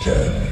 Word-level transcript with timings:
Ten, 0.00 0.47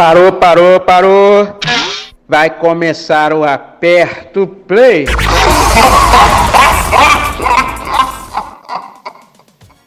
Parou, 0.00 0.32
parou, 0.32 0.80
parou. 0.80 1.58
Vai 2.26 2.48
começar 2.48 3.34
o 3.34 3.44
aperto 3.44 4.46
play. 4.46 5.04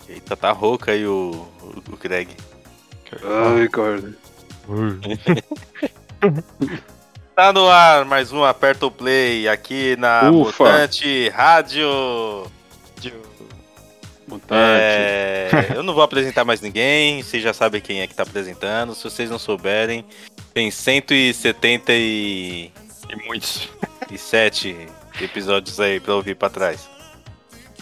Eita, 0.08 0.38
tá 0.38 0.52
rouca 0.52 0.92
aí 0.92 1.08
o, 1.08 1.48
o, 1.64 1.94
o 1.94 1.98
Greg. 1.98 2.30
Ai, 3.24 3.68
corda. 3.70 4.16
Tá 7.36 7.52
no 7.52 7.68
ar 7.68 8.06
mais 8.06 8.32
um 8.32 8.44
Aperto 8.44 8.92
Play 8.92 9.48
aqui 9.48 9.96
na 9.96 10.30
Ufa. 10.30 10.66
Mutante 10.66 11.30
Rádio. 11.30 11.90
Mutante. 14.34 14.82
É, 14.82 15.50
eu 15.76 15.84
não 15.84 15.94
vou 15.94 16.04
apresentar 16.04 16.44
mais 16.44 16.60
ninguém, 16.62 17.22
vocês 17.22 17.44
já 17.44 17.54
sabem 17.54 17.80
quem 17.82 18.02
é 18.02 18.08
que 18.08 18.16
tá 18.16 18.24
apresentando. 18.24 18.96
Se 18.96 19.04
vocês 19.04 19.30
não 19.30 19.38
souberem, 19.40 20.04
tem 20.54 20.72
177 20.72 22.72
E 23.10 23.16
muitos. 23.28 23.70
episódios 25.22 25.80
aí 25.80 26.00
pra 26.00 26.16
ouvir 26.16 26.36
pra 26.36 26.50
trás. 26.50 26.90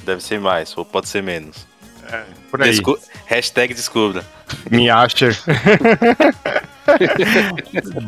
Deve 0.03 0.21
ser 0.21 0.39
mais, 0.39 0.75
ou 0.77 0.83
pode 0.83 1.07
ser 1.07 1.23
menos. 1.23 1.65
Por 2.49 2.61
aí. 2.61 2.69
Descu- 2.71 2.99
Hashtag 3.27 3.73
descubra. 3.73 4.25
Me 4.69 4.89
acha. 4.89 5.29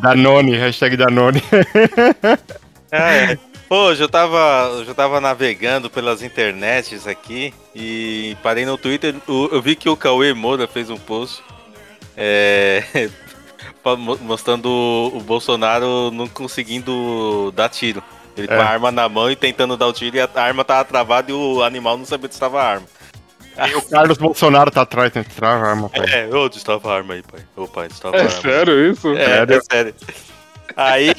Danone, 0.02 0.56
hashtag 0.56 0.96
Danone. 0.96 1.42
Ah, 2.92 3.12
é. 3.14 3.38
Hoje 3.76 4.04
eu 4.04 4.08
tava, 4.08 4.70
eu 4.86 4.94
tava 4.94 5.20
navegando 5.20 5.90
pelas 5.90 6.22
internets 6.22 7.08
aqui 7.08 7.52
e 7.74 8.36
parei 8.40 8.64
no 8.64 8.78
Twitter. 8.78 9.16
o- 9.26 9.48
Eu 9.50 9.60
vi 9.60 9.74
que 9.74 9.88
o 9.88 9.96
Cauê 9.96 10.32
Moura 10.32 10.68
fez 10.68 10.90
um 10.90 10.96
post 10.96 11.42
é, 12.16 12.84
mostrando 14.20 14.66
o 15.12 15.20
Bolsonaro 15.20 16.12
não 16.12 16.28
conseguindo 16.28 17.52
dar 17.56 17.68
tiro. 17.68 18.00
Ele 18.36 18.46
com 18.46 18.54
É. 18.54 18.60
a 18.60 18.64
arma 18.68 18.92
na 18.92 19.08
mão 19.08 19.28
e 19.28 19.34
tentando 19.34 19.76
dar 19.76 19.88
o 19.88 19.92
tiro 19.92 20.16
e 20.16 20.20
a 20.20 20.28
arma 20.36 20.64
tava 20.64 20.84
travada 20.84 21.32
e 21.32 21.34
o 21.34 21.60
animal 21.60 21.98
não 21.98 22.04
sabia 22.04 22.26
onde 22.26 22.34
estava 22.34 22.62
a 22.62 22.64
arma. 22.74 22.86
E 23.68 23.74
o 23.74 23.82
Carlos 23.82 24.18
Bolsonaro 24.18 24.70
tá 24.70 24.82
atrás, 24.82 25.12
né? 25.12 25.24
Trava 25.34 25.64
a 25.64 25.68
arma, 25.70 25.88
pai. 25.88 26.06
É, 26.12 26.28
onde 26.32 26.58
estava 26.58 26.92
a 26.92 26.96
arma 26.96 27.14
aí, 27.14 27.22
pai? 27.22 27.40
Ô 27.56 27.66
pai, 27.66 27.86
onde 27.86 27.94
estava 27.94 28.16
a 28.16 28.20
É 28.20 28.22
arma? 28.22 28.40
sério 28.40 28.90
isso? 28.92 29.08
É, 29.16 29.24
Sério? 29.24 29.56
é 29.56 29.60
sério. 29.60 29.94
Aí, 30.76 31.12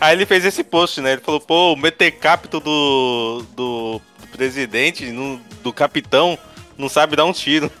aí 0.00 0.14
ele 0.16 0.26
fez 0.26 0.44
esse 0.44 0.62
post, 0.64 1.00
né? 1.00 1.12
Ele 1.12 1.20
falou, 1.20 1.40
pô, 1.40 1.72
o 1.72 1.76
metecapto 1.76 2.60
do, 2.60 3.44
do, 3.54 4.00
do 4.20 4.26
presidente, 4.32 5.06
no- 5.06 5.40
do 5.62 5.72
capitão, 5.72 6.38
não 6.76 6.88
sabe 6.88 7.16
dar 7.16 7.24
um 7.24 7.32
tiro. 7.32 7.70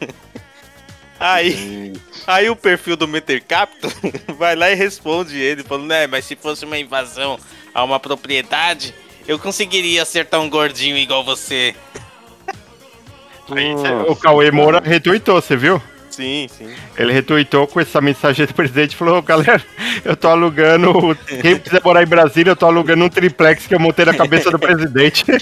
Aí, 1.24 1.92
aí 2.26 2.50
o 2.50 2.56
perfil 2.56 2.96
do 2.96 3.06
Metercapto 3.06 3.86
vai 4.36 4.56
lá 4.56 4.72
e 4.72 4.74
responde 4.74 5.38
ele, 5.38 5.62
falando, 5.62 5.86
né, 5.86 6.04
mas 6.08 6.24
se 6.24 6.34
fosse 6.34 6.64
uma 6.64 6.76
invasão 6.76 7.38
a 7.72 7.84
uma 7.84 8.00
propriedade, 8.00 8.92
eu 9.28 9.38
conseguiria 9.38 10.02
acertar 10.02 10.40
um 10.40 10.50
gordinho 10.50 10.96
igual 10.96 11.22
você. 11.22 11.76
Aí, 13.50 13.78
cê- 13.78 14.10
o 14.10 14.16
Cauê 14.16 14.50
Moura 14.50 14.80
retweetou, 14.84 15.40
você 15.40 15.56
viu? 15.56 15.80
Sim, 16.12 16.46
sim. 16.48 16.70
Ele 16.96 17.12
retweetou 17.12 17.66
com 17.66 17.80
essa 17.80 18.00
mensagem 18.00 18.46
do 18.46 18.54
presidente 18.54 18.92
e 18.92 18.96
falou: 18.96 19.20
galera, 19.22 19.62
eu 20.04 20.14
tô 20.14 20.28
alugando. 20.28 21.16
Quem 21.40 21.58
quiser 21.58 21.82
morar 21.82 22.02
em 22.02 22.06
Brasília, 22.06 22.52
eu 22.52 22.56
tô 22.56 22.66
alugando 22.66 23.04
um 23.04 23.08
triplex 23.08 23.66
que 23.66 23.74
eu 23.74 23.80
montei 23.80 24.04
na 24.04 24.14
cabeça 24.14 24.50
do 24.50 24.58
presidente. 24.58 25.24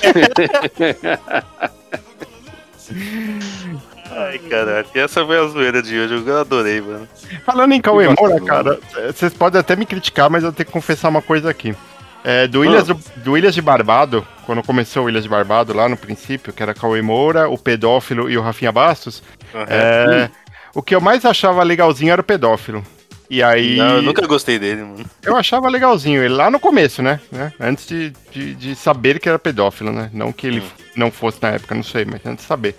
Ai, 4.13 4.39
caralho. 4.39 4.87
E 4.95 4.99
essa 4.99 5.25
foi 5.25 5.39
a 5.39 5.47
zoeira 5.47 5.83
de 5.83 5.99
hoje, 5.99 6.23
eu 6.27 6.39
adorei, 6.39 6.81
mano. 6.81 7.09
Falando 7.45 7.73
em 7.73 7.81
Cauê 7.81 8.09
Moura, 8.09 8.41
cara, 8.41 8.79
eh, 8.97 9.13
vocês 9.13 9.33
podem 9.33 9.61
até 9.61 9.77
me 9.77 9.87
criticar, 9.87 10.29
mas 10.29 10.43
eu 10.43 10.53
tenho 10.53 10.67
que 10.67 10.73
confessar 10.73 11.09
uma 11.09 11.23
coisa 11.23 11.49
aqui. 11.49 11.75
É, 12.23 12.47
do, 12.47 12.65
Ilhas, 12.65 12.87
do, 12.87 13.01
do 13.17 13.39
Ilhas 13.39 13.55
de 13.55 13.63
Barbado, 13.63 14.27
quando 14.45 14.63
começou 14.63 15.05
o 15.05 15.09
Ilhas 15.09 15.23
de 15.23 15.29
Barbado, 15.29 15.73
lá 15.73 15.89
no 15.89 15.97
princípio, 15.97 16.53
que 16.53 16.63
era 16.63 16.75
Cauê 16.75 17.01
Moura, 17.01 17.49
o 17.49 17.57
pedófilo 17.57 18.29
e 18.29 18.37
o 18.37 18.43
Rafinha 18.43 18.71
Bastos, 18.71 19.23
é, 19.69 20.29
o 20.75 20.83
que 20.83 20.95
eu 20.95 21.01
mais 21.01 21.25
achava 21.25 21.63
legalzinho 21.63 22.13
era 22.13 22.21
o 22.21 22.25
pedófilo. 22.25 22.85
E 23.29 23.43
aí. 23.43 23.77
Não, 23.77 23.97
eu 23.97 24.03
nunca 24.03 24.27
gostei 24.27 24.59
dele, 24.59 24.83
mano. 24.83 25.05
Eu 25.23 25.37
achava 25.37 25.69
legalzinho 25.69 26.21
ele 26.23 26.35
lá 26.35 26.51
no 26.51 26.59
começo, 26.59 27.01
né? 27.01 27.21
né? 27.31 27.53
Antes 27.61 27.87
de, 27.87 28.13
de, 28.33 28.55
de 28.57 28.75
saber 28.75 29.21
que 29.21 29.29
era 29.29 29.39
pedófilo, 29.39 29.93
né? 29.93 30.11
Não 30.13 30.33
que 30.33 30.47
ele 30.49 30.63
não 30.97 31.11
fosse 31.13 31.39
na 31.41 31.51
época, 31.51 31.75
não 31.75 31.83
sei, 31.85 32.05
mas 32.05 32.21
antes 32.27 32.43
de 32.45 32.49
saber. 32.49 32.75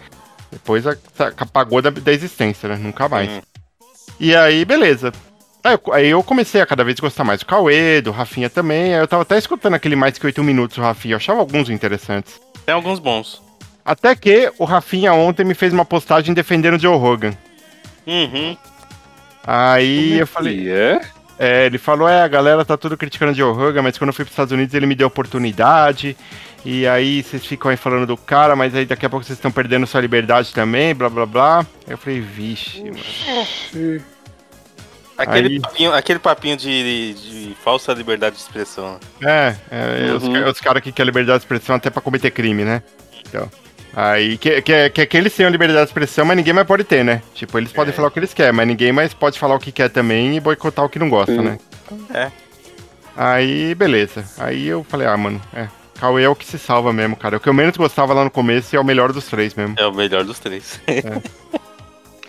Depois 0.52 0.86
a- 0.86 0.92
a- 1.20 1.32
apagou 1.38 1.82
da, 1.82 1.90
da 1.90 2.12
existência, 2.12 2.68
né? 2.68 2.76
Nunca 2.76 3.08
mais. 3.08 3.30
Hum. 3.30 3.42
E 4.20 4.36
aí, 4.36 4.66
beleza. 4.66 5.14
Aí 5.64 5.74
eu, 5.86 5.94
aí 5.94 6.08
eu 6.10 6.22
comecei 6.22 6.60
a 6.60 6.66
cada 6.66 6.84
vez 6.84 7.00
gostar 7.00 7.24
mais 7.24 7.40
do 7.40 7.46
Cauê, 7.46 8.02
do 8.02 8.12
Rafinha 8.12 8.50
também. 8.50 8.94
Aí 8.94 9.00
eu 9.00 9.08
tava 9.08 9.22
até 9.22 9.38
escutando 9.38 9.76
aquele 9.76 9.96
mais 9.96 10.18
que 10.18 10.26
8 10.26 10.44
minutos 10.44 10.76
do 10.76 10.82
Rafinha. 10.84 11.14
Eu 11.14 11.18
achava 11.18 11.40
alguns 11.40 11.70
interessantes. 11.70 12.42
Tem 12.66 12.76
alguns 12.76 13.00
bons. 13.00 13.42
Até 13.86 14.14
que 14.18 14.52
o 14.60 14.66
Rafinha 14.66 15.14
ontem 15.14 15.46
me 15.46 15.54
fez 15.54 15.72
uma 15.72 15.86
postagem 15.86 16.34
defendendo 16.34 16.76
o 16.76 16.80
Joe 16.80 16.98
Rogan. 16.98 17.32
Uhum. 18.12 18.58
Aí 19.44 20.20
eu 20.20 20.28
falei. 20.28 20.60
E 20.60 20.70
é? 20.70 21.02
É, 21.40 21.66
ele 21.66 21.78
falou, 21.80 22.08
é, 22.08 22.22
a 22.22 22.28
galera 22.28 22.64
tá 22.64 22.78
tudo 22.78 22.96
criticando 22.96 23.32
o 23.32 23.36
Joe 23.36 23.52
Rogan, 23.54 23.82
mas 23.82 23.98
quando 23.98 24.10
eu 24.10 24.14
fui 24.14 24.24
pros 24.26 24.34
Estados 24.34 24.52
Unidos 24.52 24.76
ele 24.76 24.86
me 24.86 24.94
deu 24.94 25.08
oportunidade. 25.08 26.16
E 26.64 26.86
aí 26.86 27.24
vocês 27.24 27.44
ficam 27.44 27.72
aí 27.72 27.78
falando 27.78 28.06
do 28.06 28.16
cara, 28.16 28.56
mas 28.56 28.76
aí 28.76 28.86
daqui 28.86 29.04
a 29.06 29.10
pouco 29.10 29.26
vocês 29.26 29.40
estão 29.40 29.52
perdendo 29.52 29.88
sua 29.88 30.00
liberdade 30.02 30.54
também, 30.54 30.94
blá 30.94 31.10
blá 31.10 31.26
blá. 31.26 31.60
Aí 31.88 31.94
eu 31.94 31.98
falei, 31.98 32.20
vixe, 32.22 32.84
mano. 32.84 34.02
Aquele 35.18 35.48
Aí- 35.50 35.60
papinho, 35.60 35.94
aquele 35.94 36.20
papinho 36.20 36.58
de, 36.58 37.14
de 37.14 37.56
falsa 37.64 37.94
liberdade 37.94 38.36
de 38.36 38.42
expressão. 38.42 39.00
É, 39.22 39.56
é, 39.72 40.14
os, 40.16 40.24
Uhum. 40.24 40.34
ca- 40.34 40.50
os 40.52 40.60
caras 40.62 40.84
que 40.84 40.92
querem 40.92 41.08
liberdade 41.08 41.40
de 41.40 41.44
expressão 41.46 41.76
até 41.76 41.90
pra 41.90 42.02
cometer 42.02 42.32
crime, 42.32 42.64
né? 42.64 42.82
Então. 43.28 43.50
Aí, 43.94 44.38
que, 44.38 44.62
que, 44.62 44.90
que, 44.90 45.06
que 45.06 45.18
eles 45.18 45.36
tenham 45.36 45.52
liberdade 45.52 45.82
de 45.84 45.90
expressão, 45.90 46.24
mas 46.26 46.38
ninguém 46.38 46.54
mais 46.54 46.66
pode 46.66 46.84
ter, 46.86 47.04
né? 47.04 47.22
Tipo, 47.34 47.58
eles 47.58 47.74
podem 47.74 47.92
É. 47.92 47.96
falar 47.96 48.08
o 48.08 48.12
que 48.12 48.20
eles 48.20 48.34
querem, 48.34 48.54
mas 48.54 48.68
ninguém 48.68 48.92
mais 48.94 49.14
pode 49.14 49.38
falar 49.38 49.56
o 49.56 49.60
que 49.60 49.72
quer 49.72 49.90
também 49.90 50.36
e 50.36 50.40
boicotar 50.40 50.86
o 50.86 50.90
que 50.90 50.98
não 51.00 51.10
gosta, 51.10 51.34
Sim. 51.34 51.42
né? 51.42 51.58
É. 52.14 52.32
Aí, 53.18 53.76
beleza. 53.76 54.24
Aí 54.38 54.66
eu 54.68 54.84
falei, 54.86 55.08
ah, 55.08 55.18
mano, 55.18 55.42
é. 55.54 55.68
Cauê 56.00 56.24
é 56.24 56.30
o 56.30 56.36
que 56.36 56.46
se 56.46 56.58
salva 56.58 56.92
mesmo, 56.94 57.16
cara. 57.16 57.38
O 57.38 57.40
que 57.40 57.50
eu 57.50 57.54
menos 57.54 57.76
gostava 57.78 58.14
lá 58.14 58.24
no 58.24 58.32
começo 58.32 58.74
e 58.74 58.78
é 58.78 58.80
o 58.80 58.84
melhor 58.86 59.12
dos 59.12 59.26
três 59.28 59.54
mesmo. 59.54 59.76
É 59.78 59.86
o 59.86 59.94
melhor 59.94 60.24
dos 60.24 60.40
três. 60.40 60.82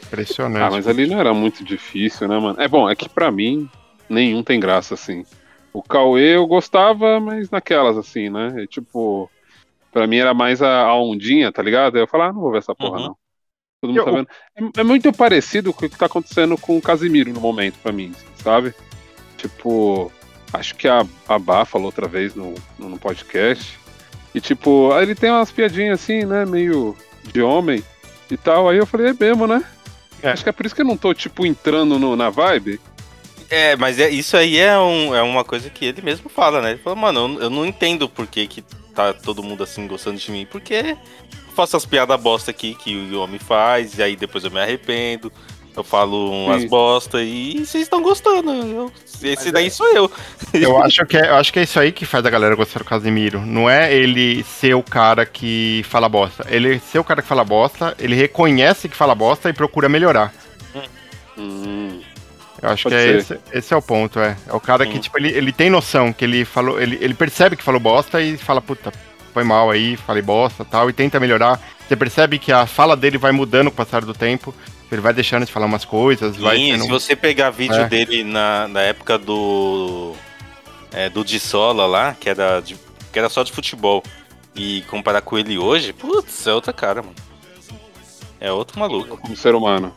Impressionante. 0.06 0.62
Ah, 0.62 0.70
mas 0.70 0.86
ali 0.86 1.06
não 1.06 1.18
era 1.18 1.32
muito 1.32 1.64
difícil, 1.64 2.28
né, 2.28 2.38
mano? 2.38 2.60
É 2.60 2.68
bom, 2.68 2.90
é 2.90 2.94
que 2.94 3.08
pra 3.08 3.30
mim, 3.30 3.68
nenhum 4.08 4.42
tem 4.42 4.60
graça, 4.60 4.94
assim. 4.94 5.24
O 5.72 5.82
Cauê 5.82 6.36
eu 6.36 6.46
gostava, 6.46 7.18
mas 7.18 7.50
naquelas, 7.50 7.96
assim, 7.96 8.28
né? 8.28 8.52
É, 8.58 8.66
tipo, 8.66 9.30
pra 9.92 10.06
mim 10.06 10.16
era 10.16 10.34
mais 10.34 10.60
a, 10.62 10.80
a 10.86 11.00
ondinha, 11.00 11.52
tá 11.52 11.62
ligado? 11.62 11.96
Aí 11.96 12.02
eu 12.02 12.08
falava, 12.08 12.30
ah, 12.30 12.32
não 12.32 12.40
vou 12.40 12.50
ver 12.50 12.58
essa 12.58 12.74
porra, 12.74 12.98
Uhum. 12.98 13.06
não. 13.06 13.16
Todo 13.80 13.90
mundo 13.90 13.98
Eu- 13.98 14.04
tá 14.04 14.10
vendo. 14.10 14.28
É, 14.76 14.80
é 14.80 14.84
muito 14.84 15.12
parecido 15.12 15.72
com 15.72 15.84
o 15.86 15.88
que 15.90 15.98
tá 15.98 16.06
acontecendo 16.06 16.56
com 16.58 16.76
o 16.76 16.82
Casimiro 16.82 17.32
no 17.32 17.40
momento, 17.40 17.78
pra 17.82 17.92
mim, 17.92 18.12
sabe? 18.36 18.74
Tipo, 19.36 20.10
acho 20.52 20.74
que 20.76 20.86
a, 20.88 21.04
a 21.28 21.38
Bá 21.38 21.64
falou 21.64 21.86
outra 21.86 22.06
vez 22.06 22.34
no, 22.34 22.54
no, 22.78 22.88
no 22.90 22.98
podcast. 22.98 23.78
E 24.34 24.40
tipo, 24.40 24.92
aí 24.92 25.02
ele 25.02 25.14
tem 25.14 25.30
umas 25.30 25.50
piadinhas 25.50 26.00
assim, 26.00 26.24
né? 26.24 26.44
Meio 26.46 26.96
de 27.24 27.42
homem 27.42 27.82
e 28.30 28.36
tal. 28.36 28.68
Aí 28.68 28.78
eu 28.78 28.86
falei, 28.86 29.08
é 29.08 29.14
mesmo, 29.18 29.46
né? 29.46 29.62
É. 30.22 30.30
Acho 30.30 30.44
que 30.44 30.48
é 30.48 30.52
por 30.52 30.64
isso 30.64 30.74
que 30.74 30.80
eu 30.82 30.86
não 30.86 30.96
tô, 30.96 31.12
tipo, 31.12 31.44
entrando 31.44 31.98
no- 31.98 32.14
na 32.16 32.30
vibe. 32.30 32.80
É, 33.52 33.76
mas 33.76 33.98
é, 33.98 34.08
isso 34.08 34.34
aí 34.34 34.58
é, 34.58 34.78
um, 34.78 35.14
é 35.14 35.20
uma 35.20 35.44
coisa 35.44 35.68
que 35.68 35.84
ele 35.84 36.00
mesmo 36.00 36.30
fala, 36.30 36.62
né? 36.62 36.70
Ele 36.70 36.78
fala, 36.78 36.96
mano, 36.96 37.34
eu, 37.36 37.42
eu 37.42 37.50
não 37.50 37.66
entendo 37.66 38.08
por 38.08 38.26
que, 38.26 38.46
que 38.46 38.62
tá 38.94 39.12
todo 39.12 39.42
mundo 39.42 39.62
assim 39.62 39.86
gostando 39.86 40.16
de 40.16 40.30
mim. 40.32 40.46
Porque 40.50 40.72
eu 40.74 41.52
faço 41.54 41.76
as 41.76 41.84
piadas 41.84 42.18
bosta 42.18 42.50
aqui 42.50 42.74
que 42.74 42.96
o 42.96 43.20
homem 43.20 43.38
faz, 43.38 43.98
e 43.98 44.02
aí 44.02 44.16
depois 44.16 44.42
eu 44.42 44.50
me 44.50 44.58
arrependo. 44.58 45.30
Eu 45.76 45.84
falo 45.84 46.30
umas 46.30 46.62
Sim. 46.62 46.68
bosta 46.68 47.22
e 47.22 47.58
vocês 47.58 47.82
estão 47.82 48.02
gostando. 48.02 48.50
Eu- 48.50 48.92
esse 49.22 49.52
daí 49.52 49.70
sou 49.70 49.86
eu. 49.88 50.10
Eu 50.54 50.82
acho, 50.82 51.04
que 51.04 51.16
é, 51.18 51.28
eu 51.28 51.36
acho 51.36 51.52
que 51.52 51.58
é 51.58 51.62
isso 51.62 51.78
aí 51.78 51.92
que 51.92 52.04
faz 52.04 52.24
a 52.26 52.30
galera 52.30 52.54
gostar 52.54 52.78
do 52.80 52.84
Casimiro. 52.86 53.40
Não 53.40 53.68
é 53.70 53.94
ele 53.94 54.42
ser 54.44 54.74
o 54.74 54.82
cara 54.82 55.24
que 55.26 55.84
fala 55.88 56.08
bosta. 56.08 56.46
Ele 56.48 56.78
ser 56.80 56.98
o 56.98 57.04
cara 57.04 57.22
que 57.22 57.28
fala 57.28 57.44
bosta, 57.44 57.94
ele 57.98 58.14
reconhece 58.14 58.88
que 58.88 58.96
fala 58.96 59.14
bosta 59.14 59.48
e 59.48 59.52
procura 59.52 59.88
melhorar. 59.88 60.32
Hum, 61.38 62.00
Eu 62.62 62.68
acho 62.70 62.84
Pode 62.84 62.94
que 62.94 63.00
é 63.02 63.16
esse, 63.16 63.38
esse 63.52 63.74
é 63.74 63.76
o 63.76 63.82
ponto, 63.82 64.20
é. 64.20 64.36
É 64.46 64.52
o 64.52 64.60
cara 64.60 64.86
que, 64.86 64.92
Sim. 64.94 65.00
tipo, 65.00 65.18
ele, 65.18 65.30
ele 65.30 65.52
tem 65.52 65.68
noção 65.68 66.12
que 66.12 66.24
ele 66.24 66.44
falou, 66.44 66.80
ele, 66.80 66.96
ele 67.00 67.12
percebe 67.12 67.56
que 67.56 67.62
falou 67.64 67.80
bosta 67.80 68.22
e 68.22 68.36
fala, 68.38 68.60
puta, 68.62 68.92
foi 69.34 69.42
mal 69.42 69.68
aí, 69.70 69.96
falei 69.96 70.22
bosta 70.22 70.64
tal, 70.64 70.88
e 70.88 70.92
tenta 70.92 71.18
melhorar. 71.18 71.60
Você 71.88 71.96
percebe 71.96 72.38
que 72.38 72.52
a 72.52 72.64
fala 72.64 72.96
dele 72.96 73.18
vai 73.18 73.32
mudando 73.32 73.66
com 73.68 73.74
o 73.74 73.76
passar 73.84 74.04
do 74.04 74.14
tempo, 74.14 74.54
ele 74.92 75.00
vai 75.00 75.12
deixando 75.12 75.44
de 75.44 75.50
falar 75.50 75.66
umas 75.66 75.84
coisas, 75.84 76.36
vai 76.36 76.56
Sim, 76.56 76.70
sendo- 76.72 76.84
se 76.84 76.88
você 76.90 77.16
pegar 77.16 77.50
vídeo 77.50 77.74
É. 77.80 77.88
dele 77.88 78.22
na, 78.22 78.68
na 78.68 78.80
época 78.82 79.18
do. 79.18 80.14
É, 80.92 81.08
do 81.08 81.24
Dissola 81.24 81.86
lá, 81.86 82.14
que 82.20 82.28
era, 82.28 82.60
de- 82.60 82.76
que 83.12 83.18
era 83.18 83.28
só 83.28 83.42
de 83.42 83.50
futebol, 83.50 84.04
e 84.54 84.82
comparar 84.82 85.22
com 85.22 85.36
ele 85.38 85.56
hoje, 85.58 85.92
putz, 85.92 86.46
é 86.46 86.52
outra 86.52 86.72
cara, 86.72 87.02
mano. 87.02 87.14
É 88.38 88.52
outro 88.52 88.78
maluco. 88.78 89.16
como 89.16 89.34
ser 89.36 89.54
humano. 89.54 89.92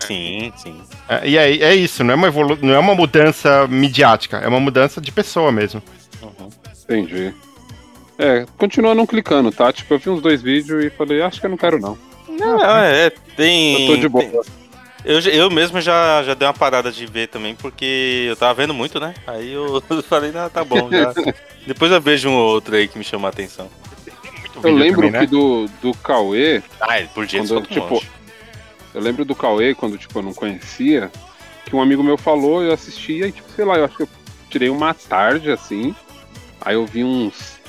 Sim, 0.00 0.52
sim. 0.56 0.80
É, 1.08 1.28
e 1.28 1.36
é, 1.38 1.56
é 1.58 1.74
isso, 1.74 2.02
não 2.02 2.12
é, 2.12 2.16
uma 2.16 2.28
evolu 2.28 2.58
não 2.62 2.74
é 2.74 2.78
uma 2.78 2.94
mudança 2.94 3.66
midiática, 3.68 4.38
é 4.38 4.48
uma 4.48 4.60
mudança 4.60 5.00
de 5.00 5.12
pessoa 5.12 5.52
mesmo. 5.52 5.82
Uhum. 6.22 6.48
Entendi. 6.84 7.34
É, 8.18 8.44
continua 8.58 8.94
não 8.94 9.06
clicando, 9.06 9.50
tá? 9.50 9.72
Tipo, 9.72 9.94
eu 9.94 9.98
vi 9.98 10.10
uns 10.10 10.20
dois 10.22 10.42
vídeos 10.42 10.84
e 10.84 10.90
falei, 10.90 11.22
acho 11.22 11.40
que 11.40 11.46
eu 11.46 11.50
não 11.50 11.56
quero 11.56 11.78
não. 11.78 11.96
Não, 12.28 12.60
é, 12.78 13.10
tem. 13.36 13.82
Eu 13.88 13.94
tô 13.94 14.00
de 14.00 14.08
boa. 14.08 14.24
tem- 14.24 14.40
Eu, 15.04 15.18
eu 15.20 15.50
mesmo 15.50 15.80
já, 15.80 16.22
já 16.22 16.34
dei 16.34 16.46
uma 16.46 16.52
parada 16.54 16.92
de 16.92 17.06
ver 17.06 17.28
também, 17.28 17.54
porque 17.54 18.26
eu 18.28 18.36
tava 18.36 18.52
vendo 18.54 18.74
muito, 18.74 19.00
né? 19.00 19.14
Aí 19.26 19.52
eu 19.52 19.82
falei, 20.08 20.30
não, 20.32 20.48
tá 20.50 20.62
bom, 20.64 20.90
já. 20.90 21.12
Depois 21.66 21.90
eu 21.92 22.00
vejo 22.00 22.28
um 22.28 22.34
ou 22.34 22.48
outro 22.52 22.74
aí 22.76 22.86
que 22.88 22.98
me 22.98 23.04
chama 23.04 23.28
a 23.28 23.30
atenção. 23.30 23.68
Eu 24.62 24.74
lembro 24.74 24.96
também, 25.06 25.12
né? 25.12 25.20
que 25.20 25.26
do, 25.26 25.66
do 25.80 25.94
Cauê, 25.98 26.62
Ah, 26.80 26.98
ele 26.98 27.08
por 27.14 27.24
dia 27.24 27.40
Quando, 27.42 27.62
tipo. 27.66 28.02
Eu 28.94 29.00
lembro 29.00 29.24
do 29.24 29.34
Cauê, 29.34 29.74
quando 29.74 29.98
tipo, 29.98 30.18
eu 30.18 30.22
não 30.22 30.34
conhecia, 30.34 31.10
que 31.64 31.76
um 31.76 31.82
amigo 31.82 32.02
meu 32.02 32.18
falou, 32.18 32.62
eu 32.62 32.72
assistia 32.72 33.26
e, 33.26 33.32
tipo, 33.32 33.48
sei 33.54 33.64
lá, 33.64 33.76
eu 33.76 33.84
acho 33.84 33.96
que 33.96 34.02
eu 34.02 34.08
tirei 34.48 34.68
uma 34.68 34.92
tarde, 34.92 35.50
assim, 35.50 35.94
aí 36.60 36.74
eu 36.74 36.84
vi 36.86 37.04
uns 37.04 37.60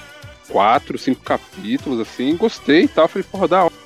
quatro, 0.50 0.98
cinco 0.98 1.22
capítulos, 1.22 2.00
assim, 2.00 2.36
gostei 2.36 2.84
e 2.84 2.88
tal, 2.88 3.08
falei, 3.08 3.26
porra, 3.32 3.48
da 3.48 3.64
hora. 3.64 3.72
Né? 3.72 3.82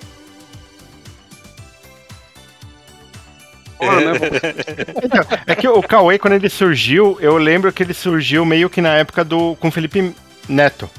É 5.47 5.55
que 5.55 5.67
o 5.67 5.81
Cauê, 5.81 6.17
quando 6.17 6.33
ele 6.33 6.49
surgiu, 6.49 7.17
eu 7.19 7.37
lembro 7.37 7.71
que 7.71 7.83
ele 7.83 7.93
surgiu 7.93 8.45
meio 8.45 8.69
que 8.69 8.81
na 8.81 8.95
época 8.95 9.23
do 9.23 9.55
com 9.57 9.69
Felipe 9.69 10.15
Neto. 10.47 10.89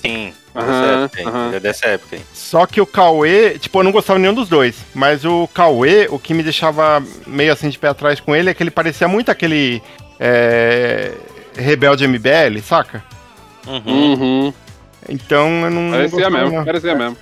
Sim, 0.00 0.32
Aham, 0.56 0.66
dessa 0.66 0.86
época, 1.04 1.20
hein, 1.20 1.26
aham. 1.28 1.50
é 1.54 1.60
dessa 1.60 1.86
época 1.86 2.16
aí. 2.16 2.22
Só 2.32 2.66
que 2.66 2.80
o 2.80 2.86
Cauê, 2.86 3.58
tipo, 3.58 3.78
eu 3.78 3.82
não 3.84 3.92
gostava 3.92 4.18
nenhum 4.18 4.34
dos 4.34 4.48
dois. 4.48 4.76
Mas 4.94 5.24
o 5.24 5.48
Cauê, 5.52 6.06
o 6.10 6.18
que 6.18 6.32
me 6.34 6.42
deixava 6.42 7.02
meio 7.26 7.52
assim 7.52 7.68
de 7.68 7.78
pé 7.78 7.88
atrás 7.88 8.20
com 8.20 8.34
ele 8.34 8.50
é 8.50 8.54
que 8.54 8.62
ele 8.62 8.70
parecia 8.70 9.06
muito 9.08 9.30
aquele 9.30 9.82
é, 10.18 11.12
rebelde 11.56 12.06
MBL, 12.06 12.58
saca? 12.62 13.04
Uhum. 13.66 13.82
Uhum. 14.14 14.54
Então 15.08 15.48
eu 15.64 15.70
não. 15.70 15.82
não 15.82 15.90
Parecia 15.92 16.10
gostava, 16.18 16.38
mesmo, 16.42 16.56
não. 16.58 16.64
parecia 16.64 16.94
mesmo. 16.94 17.16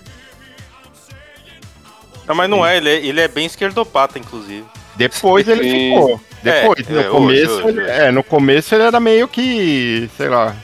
Não, 2.26 2.34
mas 2.34 2.48
não 2.48 2.64
é, 2.66 2.76
ele 2.78 2.88
é, 2.88 3.06
ele 3.06 3.20
é 3.20 3.28
bem 3.28 3.44
esquerdopata, 3.46 4.18
inclusive. 4.18 4.64
Depois 4.96 5.46
ele 5.48 5.62
ficou. 5.62 6.20
Depois, 6.42 6.88
É, 6.88 6.92
no 6.92 7.00
é, 7.00 7.00
hoje, 7.00 7.10
começo, 7.10 7.52
hoje, 7.52 7.68
ele, 7.68 7.80
hoje. 7.82 7.90
é, 7.90 8.10
no 8.10 8.22
começo 8.22 8.74
ele 8.74 8.84
era 8.84 9.00
meio 9.00 9.26
que, 9.28 10.08
sei 10.16 10.28
lá. 10.28 10.54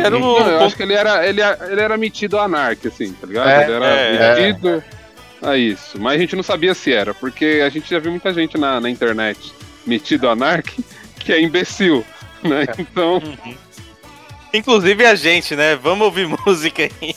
Era 0.00 0.16
o 0.16 0.20
Não, 0.20 0.48
eu 0.48 0.64
acho 0.64 0.76
que 0.76 0.82
ele 0.82 0.94
era, 0.94 1.26
ele, 1.26 1.40
ele 1.42 1.80
era 1.80 1.96
metido 1.96 2.38
anarque, 2.38 2.88
assim, 2.88 3.12
tá 3.12 3.26
ligado? 3.26 3.48
É, 3.48 3.64
ele 3.64 3.72
era 3.72 3.86
é, 3.86 4.52
metido 4.52 4.84
a 5.42 5.56
isso. 5.56 6.00
Mas 6.00 6.14
a 6.14 6.18
gente 6.18 6.36
não 6.36 6.42
sabia 6.42 6.74
se 6.74 6.92
era, 6.92 7.12
porque 7.12 7.62
a 7.64 7.68
gente 7.68 7.90
já 7.90 7.98
viu 7.98 8.10
muita 8.10 8.32
gente 8.32 8.56
na, 8.58 8.80
na 8.80 8.88
internet 8.88 9.52
metido 9.86 10.28
anarque 10.28 10.84
que 11.18 11.32
é 11.32 11.40
imbecil, 11.40 12.04
né? 12.42 12.66
Então, 12.78 13.20
Inclusive 14.52 15.06
a 15.06 15.14
gente, 15.14 15.56
né? 15.56 15.76
Vamos 15.76 16.04
ouvir 16.04 16.28
música 16.46 16.82
aí. 16.82 17.16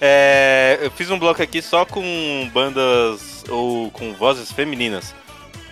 É, 0.00 0.80
eu 0.82 0.90
fiz 0.90 1.08
um 1.10 1.18
bloco 1.18 1.40
aqui 1.40 1.62
só 1.62 1.84
com 1.84 2.50
bandas 2.52 3.44
ou 3.48 3.90
com 3.92 4.12
vozes 4.14 4.50
femininas. 4.50 5.14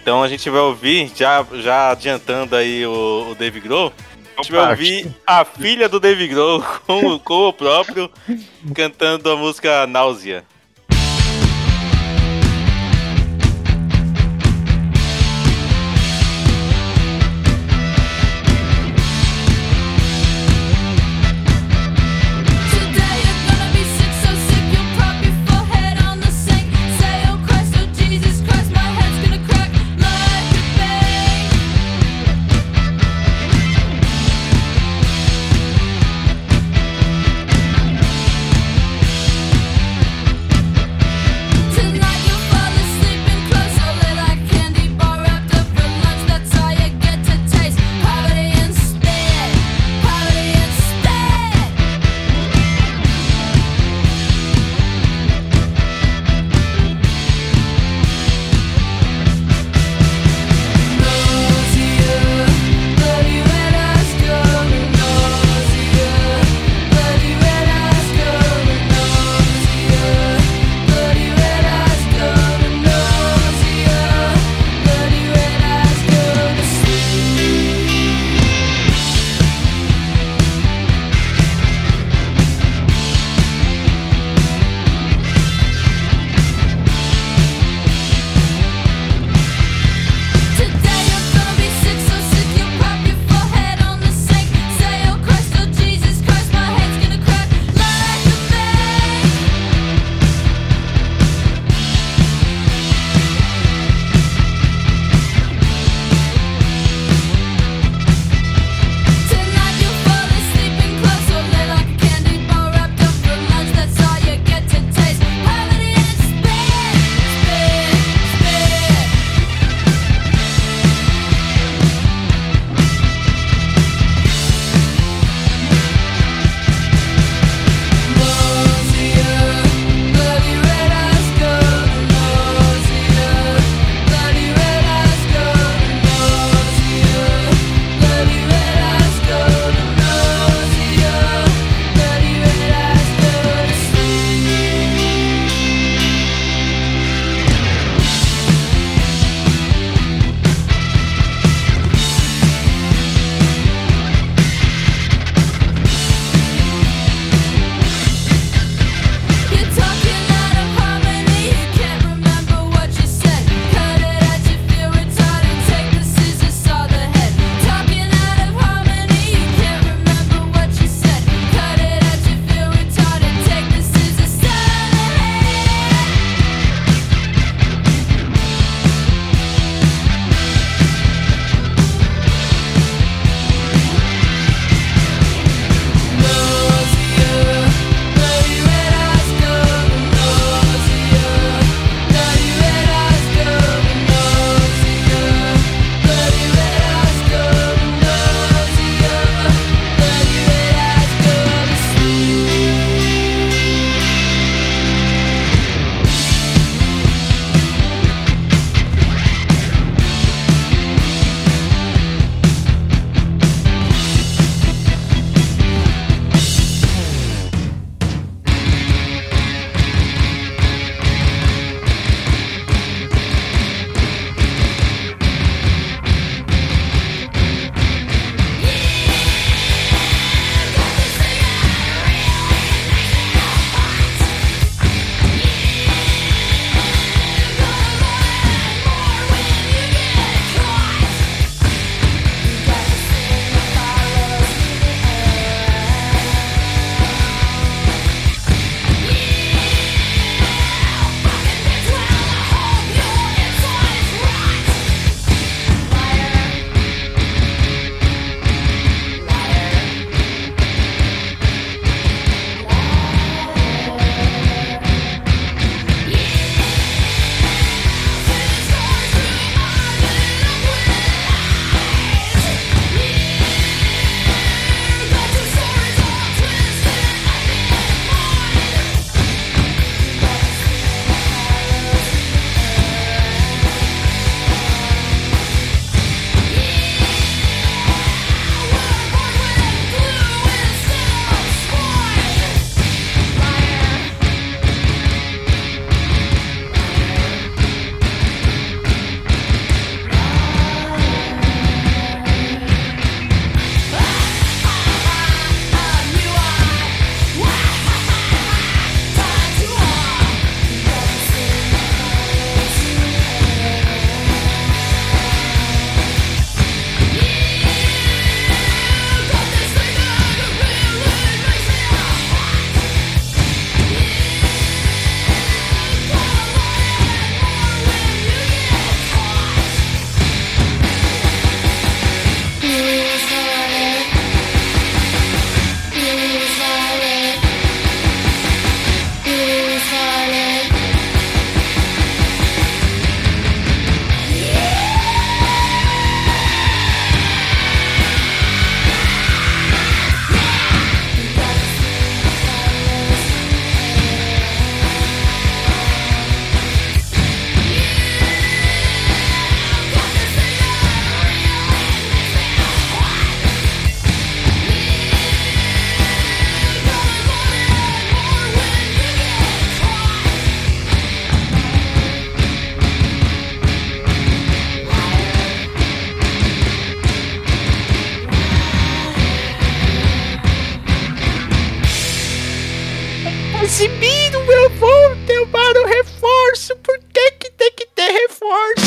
Então 0.00 0.23
a 0.23 0.29
gente 0.29 0.49
vai 0.49 0.61
ouvir, 0.61 1.11
já, 1.14 1.44
já 1.55 1.91
adiantando 1.91 2.55
aí 2.55 2.87
o, 2.87 3.31
o 3.31 3.35
Dave 3.35 3.58
Grohl, 3.58 3.93
a 4.09 4.09
gente 4.36 4.52
vai 4.52 4.70
ouvir 4.70 5.14
a 5.26 5.44
filha 5.44 5.88
do 5.88 6.00
Dave 6.00 6.28
Grohl 6.28 6.62
com, 6.86 7.18
com 7.18 7.48
o 7.48 7.52
próprio 7.52 8.10
cantando 8.74 9.30
a 9.30 9.36
música 9.36 9.86
Náusea. 9.86 10.44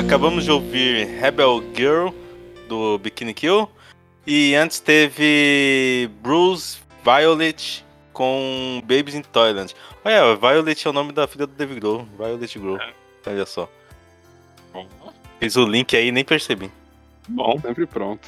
acabamos 0.00 0.44
de 0.44 0.50
ouvir 0.50 1.04
Rebel 1.20 1.62
Girl 1.74 2.08
do 2.68 2.98
Bikini 2.98 3.34
Kill. 3.34 3.68
E 4.26 4.54
antes 4.54 4.80
teve 4.80 6.10
Bruce 6.22 6.78
Violet 7.04 7.84
com 8.12 8.80
Babies 8.82 9.14
in 9.14 9.22
Toyland. 9.22 9.74
Olha, 10.02 10.34
Violet 10.36 10.86
é 10.86 10.90
o 10.90 10.92
nome 10.92 11.12
da 11.12 11.26
filha 11.26 11.46
do 11.46 11.52
David 11.52 11.80
Grohl. 11.80 12.08
Violet 12.16 12.58
Grohl. 12.58 12.78
Olha 13.26 13.44
só. 13.44 13.68
Fiz 15.38 15.56
o 15.56 15.66
link 15.66 15.94
aí 15.94 16.08
e 16.08 16.12
nem 16.12 16.24
percebi. 16.24 16.70
Bom, 17.28 17.60
sempre 17.60 17.86
pronto. 17.86 18.26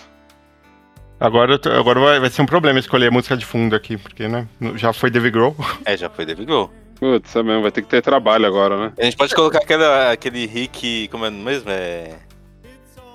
Agora, 1.18 1.58
agora 1.78 2.00
vai, 2.00 2.20
vai 2.20 2.30
ser 2.30 2.42
um 2.42 2.46
problema 2.46 2.78
escolher 2.80 3.08
a 3.08 3.10
música 3.10 3.36
de 3.36 3.46
fundo 3.46 3.74
aqui, 3.74 3.96
porque, 3.96 4.28
né? 4.28 4.46
Já 4.74 4.92
foi 4.92 5.10
David 5.10 5.32
Grohl. 5.32 5.56
É, 5.86 5.96
já 5.96 6.10
foi 6.10 6.26
David 6.26 6.46
Grohl. 6.46 6.70
Putz, 7.02 7.34
é 7.34 7.42
mesmo, 7.42 7.62
vai 7.62 7.72
ter 7.72 7.82
que 7.82 7.88
ter 7.88 8.00
trabalho 8.00 8.46
agora, 8.46 8.76
né? 8.76 8.92
A 8.96 9.02
gente 9.04 9.16
pode 9.16 9.34
colocar 9.34 9.58
aquela, 9.58 10.12
aquele 10.12 10.46
Rick, 10.46 11.08
como 11.08 11.26
é 11.26 11.30
mesmo? 11.30 11.68
É. 11.68 12.14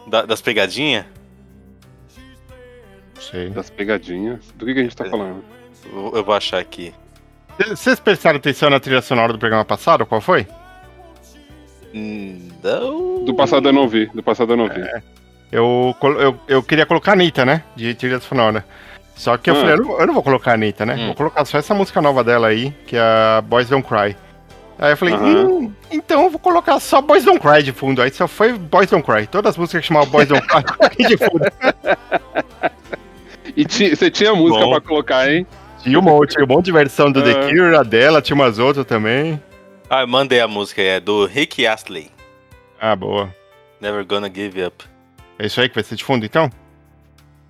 da- 0.05 0.25
das 0.25 0.41
pegadinhas? 0.41 1.05
Sei. 3.17 3.49
Das 3.49 3.69
pegadinhas. 3.69 4.41
Do 4.55 4.65
que, 4.65 4.73
que 4.73 4.79
a 4.81 4.83
gente 4.83 4.93
tá 4.95 5.05
falando? 5.05 5.41
Eu 5.85 6.11
eu 6.17 6.21
vou 6.25 6.35
achar 6.35 6.59
aqui. 6.59 6.93
Vocês 7.69 7.97
prestaram 7.97 8.35
atenção 8.35 8.69
na 8.69 8.77
trilha 8.77 9.01
sonora 9.01 9.31
do 9.31 9.39
programa 9.39 9.63
passado? 9.63 10.05
Qual 10.05 10.19
foi? 10.19 10.45
Hum, 11.95 12.49
Não. 12.61 13.23
Do 13.23 13.33
passado 13.33 13.69
eu 13.69 13.73
não 13.73 13.87
vi, 13.87 14.07
do 14.07 14.21
passado 14.21 14.51
eu 14.51 14.57
não 14.57 14.67
vi. 14.67 14.81
Eu, 15.49 15.95
colo- 15.97 16.19
eu, 16.19 16.37
eu 16.49 16.61
queria 16.61 16.85
colocar 16.85 17.11
a 17.11 17.13
Anitta, 17.13 17.45
né? 17.45 17.63
De 17.73 17.93
trilha 17.95 18.19
sonora. 18.19 18.65
Só 19.17 19.35
que 19.37 19.49
eu 19.49 19.55
Ah. 19.55 19.57
falei, 19.59 19.73
eu 19.75 19.77
não, 19.83 19.99
eu 19.99 20.07
não 20.07 20.13
vou 20.13 20.23
colocar 20.23 20.51
a 20.51 20.53
Anitta, 20.53 20.85
né? 20.85 20.95
Hum. 20.95 21.05
Vou 21.07 21.15
colocar 21.15 21.43
só 21.43 21.57
essa 21.57 21.73
música 21.73 21.99
nova 22.01 22.23
dela 22.23 22.47
aí, 22.47 22.71
que 22.85 22.95
é 22.95 22.99
a 23.01 23.41
Boys 23.41 23.67
Don't 23.67 23.85
Cry. 23.87 24.15
Aí 24.79 24.91
eu 24.91 24.97
falei, 24.97 25.15
hum, 25.15 25.71
então 25.89 26.23
eu 26.25 26.29
vou 26.29 26.39
colocar 26.39 26.79
só 26.79 27.01
Boys 27.01 27.23
Don't 27.25 27.39
Cry 27.39 27.63
de 27.63 27.71
fundo. 27.71 27.99
Aí 28.01 28.11
só 28.11 28.27
foi 28.27 28.53
Boys 28.53 28.91
Don't 28.91 29.03
Cry. 29.03 29.25
Todas 29.25 29.51
as 29.51 29.57
músicas 29.57 29.81
que 29.81 29.87
chamavam 29.87 30.07
Boys 30.09 30.27
Don't 30.27 30.45
Cry 30.47 30.63
coloquei 30.77 31.05
de 31.07 31.17
fundo. 31.17 31.45
E 33.55 33.65
ti- 33.65 33.95
você 33.95 34.11
tinha 34.11 34.35
música 34.35 34.63
Bom. 34.65 34.71
pra 34.71 34.81
colocar, 34.81 35.31
hein? 35.31 35.47
Tinha 35.81 35.97
um 35.97 36.01
monte, 36.01 36.33
tinha 36.33 36.43
um 36.45 36.47
monte 36.47 36.65
de 36.65 36.71
versão 36.71 37.11
do 37.11 37.23
The 37.23 37.31
Ah. 37.31 37.49
Cure, 37.49 37.75
a 37.75 37.81
dela, 37.83 38.21
tinha 38.21 38.35
umas 38.35 38.59
outras 38.59 38.85
também. 38.85 39.41
Ah, 39.89 40.01
eu 40.01 40.07
mandei 40.07 40.39
a 40.41 40.47
música, 40.47 40.81
é 40.81 40.99
do 40.99 41.25
Rick 41.25 41.65
Astley. 41.65 42.11
Ah, 42.79 42.95
boa. 42.95 43.33
Never 43.81 44.05
Gonna 44.05 44.29
Give 44.31 44.63
Up. 44.63 44.83
É 45.39 45.45
isso 45.47 45.59
aí 45.61 45.69
que 45.69 45.75
vai 45.75 45.83
ser 45.83 45.95
de 45.95 46.03
fundo, 46.03 46.25
então? 46.25 46.51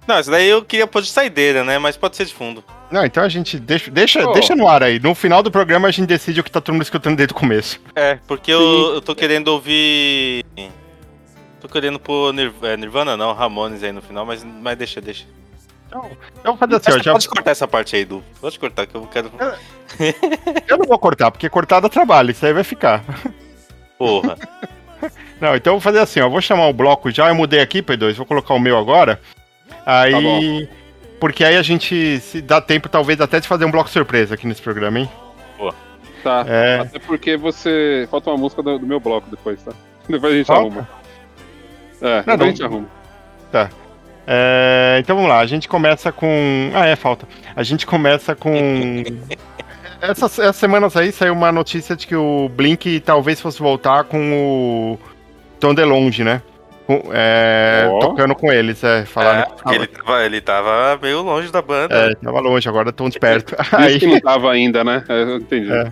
Não, 0.08 0.20
isso 0.20 0.32
daí 0.32 0.48
eu 0.48 0.63
queria 0.63 0.88
pôr 0.88 1.02
de 1.02 1.10
saideira, 1.10 1.63
né? 1.63 1.78
Mas 1.78 1.98
pode 1.98 2.15
ser 2.15 2.26
de 2.26 2.34
fundo. 2.34 2.63
Não, 2.89 3.06
então 3.06 3.22
a 3.24 3.28
gente 3.30 3.60
deixa, 3.60 3.91
deixa, 3.91 4.26
Oh. 4.28 4.32
deixa 4.32 4.56
no 4.56 4.67
ar 4.67 4.82
aí. 4.82 5.00
No 5.00 5.13
final 5.13 5.43
do 5.43 5.52
programa 5.52 5.88
a 5.88 5.91
gente 5.91 6.08
decide 6.08 6.39
o 6.39 6.43
que 6.43 6.50
tá 6.52 6.62
todo 6.62 6.74
mundo 6.74 6.84
escutando 6.84 7.17
desde 7.17 7.34
o 7.34 7.36
começo. 7.36 7.80
É, 7.96 8.17
porque 8.26 8.50
eu, 8.52 8.93
eu 8.96 9.02
tô 9.02 9.13
querendo 9.13 9.50
ouvir. 9.50 10.46
Tô 11.60 11.67
querendo 11.67 12.00
pôr 12.00 12.32
Nir- 12.34 12.54
é, 12.62 12.78
Nirvana, 12.78 13.17
não, 13.17 13.34
Ramones 13.34 13.84
aí 13.84 13.91
no 13.91 14.02
final, 14.02 14.26
mas, 14.26 14.43
mas 14.43 14.78
deixa, 14.78 15.02
deixa. 15.02 15.26
Então, 15.88 16.06
eu 16.43 16.52
vou 16.56 16.58
fazer 16.58 16.76
assim, 16.76 16.91
ó, 17.00 17.04
já, 17.04 17.12
Pode 17.13 17.28
cortar 17.30 17.52
essa 17.52 17.67
parte 17.67 17.96
aí, 17.96 18.06
Du. 18.06 18.24
Pode 18.39 18.60
cortar, 18.60 18.86
que 18.86 18.96
eu 18.96 19.08
quero. 19.08 19.32
eu 20.67 20.78
não 20.78 20.86
vou 20.86 21.00
cortar, 21.00 21.32
porque 21.32 21.50
cortar 21.50 21.80
dá 21.80 21.89
trabalho, 21.89 22.32
isso 22.32 22.46
aí 22.46 22.54
vai 22.54 22.63
ficar. 22.63 23.04
Porra. 23.98 24.38
Não, 25.39 25.56
então 25.56 25.74
eu 25.74 25.80
vou 25.80 25.82
fazer 25.82 26.00
assim, 26.00 26.20
ó, 26.20 26.24
eu 26.26 26.32
vou 26.32 26.41
chamar 26.41 26.67
o 26.67 26.74
bloco 26.74 27.12
já, 27.12 27.28
eu 27.30 27.36
mudei 27.36 27.60
aqui, 27.60 27.84
P2, 27.84 28.15
vou 28.15 28.26
colocar 28.26 28.56
o 28.56 28.60
meu 28.60 28.76
agora. 28.78 29.20
Aí. 29.88 30.67
Tá 30.67 30.73
porque 31.19 31.43
aí 31.43 31.56
a 31.58 31.63
gente, 31.63 32.19
se 32.19 32.41
dá 32.41 32.62
tempo, 32.62 32.88
talvez 32.88 33.19
até 33.19 33.39
de 33.39 33.47
fazer 33.47 33.65
um 33.65 33.71
bloco 33.71 33.89
surpresa 33.89 34.36
aqui 34.36 34.45
nesse 34.45 34.62
programa, 34.62 35.00
hein? 35.00 35.10
Tá. 36.23 36.45
É. 36.47 36.80
Até 36.82 37.00
porque 37.00 37.38
você. 37.38 38.08
Falta 38.12 38.30
uma 38.30 38.38
música 38.38 38.62
do, 38.62 38.78
do 38.80 38.86
meu 38.86 39.00
bloco 39.00 39.30
depois, 39.30 39.62
tá? 39.63 39.71
Depois 40.10 40.34
a 40.34 40.38
gente 40.38 40.47
Falta? 40.47 40.62
arruma. 40.62 40.89
É, 42.02 42.17
depois 42.19 42.38
não. 42.38 42.45
a 42.45 42.50
gente 42.50 42.63
arruma. 42.63 42.88
É, 44.30 44.97
então 45.00 45.15
vamos 45.15 45.30
lá, 45.30 45.39
a 45.39 45.45
gente 45.45 45.67
começa 45.67 46.12
com. 46.12 46.71
Ah, 46.73 46.86
é, 46.86 46.95
falta. 46.95 47.28
A 47.56 47.63
gente 47.63 47.86
começa 47.86 48.36
com. 48.36 49.04
Essas, 50.00 50.38
essas 50.38 50.58
semanas 50.58 50.95
aí 50.95 51.12
saiu 51.12 51.34
uma 51.34 51.52
notícia 51.52 51.95
de 51.95 52.06
que 52.06 52.15
o 52.15 52.47
Blink 52.50 53.00
talvez 53.00 53.41
fosse 53.41 53.58
voltar 53.58 54.04
com 54.04 54.19
o 54.32 55.00
Tom 55.60 55.73
DeLonge, 55.73 56.23
né? 56.23 56.39
Com- 56.88 57.04
é, 57.13 57.86
Ó. 57.91 58.00
tocando 58.00 58.34
com 58.34 58.52
eles, 58.52 58.84
é, 58.84 59.04
falando 59.06 59.39
É, 59.41 59.43
que 59.45 59.52
porque 59.62 59.76
ele 59.76 59.88
tava, 59.88 60.26
ele 60.26 60.41
tava 60.41 61.00
meio 61.02 61.21
longe 61.21 61.52
da 61.52 61.62
banda. 61.62 61.93
É, 61.93 62.15
tava 62.15 62.39
longe, 62.39 62.67
agora 62.67 62.91
tão 62.91 63.10
de 63.10 63.19
perto. 63.19 63.56
Aí, 63.76 64.00
que 64.00 64.08
não 64.08 64.19
tava 64.19 64.50
ainda, 64.52 64.84
né? 64.84 65.04
É, 65.10 65.21
Eu 65.23 65.38
entendi. 65.38 65.71
É. 65.71 65.91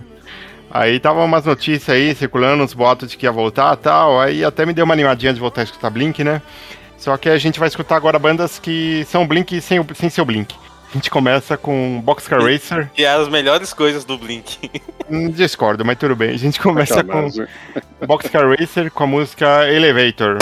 aí 0.70 0.98
tava 0.98 1.22
umas 1.22 1.44
notícias 1.44 1.94
aí 1.96 2.14
circulando, 2.14 2.64
uns 2.64 2.74
boatos 2.74 3.10
de 3.10 3.16
que 3.16 3.26
ia 3.26 3.32
voltar 3.32 3.74
e 3.74 3.76
tal. 3.76 4.20
Aí 4.20 4.44
até 4.44 4.66
me 4.66 4.72
deu 4.72 4.84
uma 4.84 4.94
animadinha 4.94 5.32
de 5.32 5.38
voltar 5.40 5.60
a 5.60 5.64
escutar 5.64 5.90
Blink, 5.90 6.24
né? 6.24 6.42
Só 6.98 7.16
que 7.16 7.28
a 7.28 7.38
gente 7.38 7.58
vai 7.60 7.68
escutar 7.68 7.94
agora 7.96 8.18
bandas 8.18 8.58
que 8.58 9.04
são 9.06 9.26
Blink 9.26 9.60
sem, 9.60 9.78
o- 9.78 9.86
sem 9.94 10.08
ser 10.10 10.22
o 10.22 10.24
Blink. 10.24 10.54
A 10.90 10.94
gente 10.96 11.10
começa 11.10 11.56
com 11.58 12.00
Boxcar 12.02 12.40
Racer. 12.42 12.90
E 12.96 13.04
as 13.04 13.28
melhores 13.28 13.72
coisas 13.74 14.04
do 14.04 14.16
Blink. 14.16 14.70
Hum, 15.10 15.30
Discordo, 15.30 15.84
mas 15.84 15.98
tudo 15.98 16.16
bem. 16.16 16.30
A 16.30 16.38
gente 16.38 16.58
começa 16.58 17.04
com 17.04 17.28
Sacanagem. 17.30 17.46
Boxcar 18.06 18.48
Racer 18.48 18.90
com 18.90 19.04
a 19.04 19.06
música 19.06 19.68
Elevator. 19.70 20.38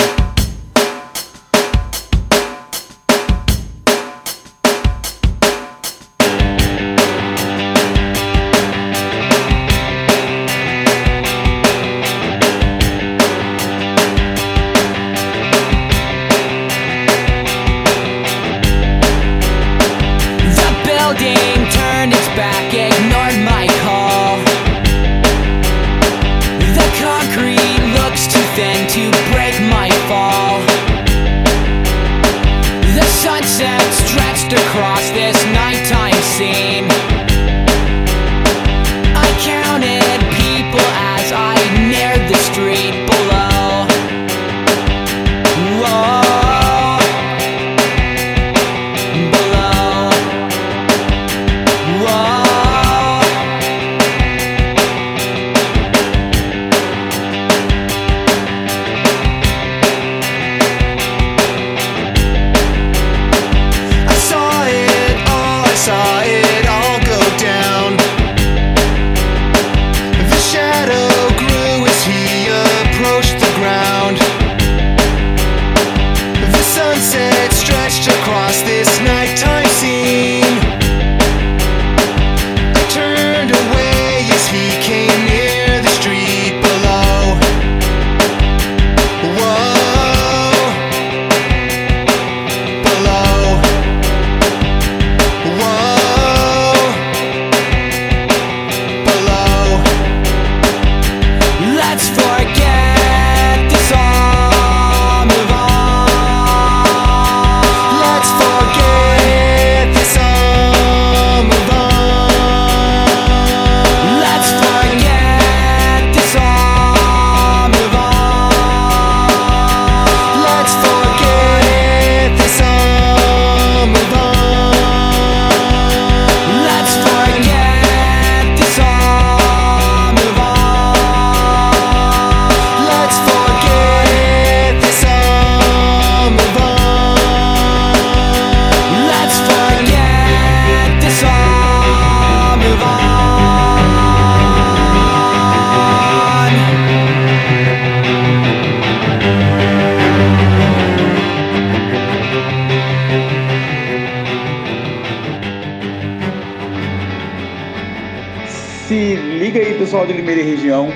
Aí, 159.75 159.79
pessoal 159.79 160.07
de 160.07 160.13
Limeira 160.13 160.41
e 160.41 160.45
região. 160.45 160.89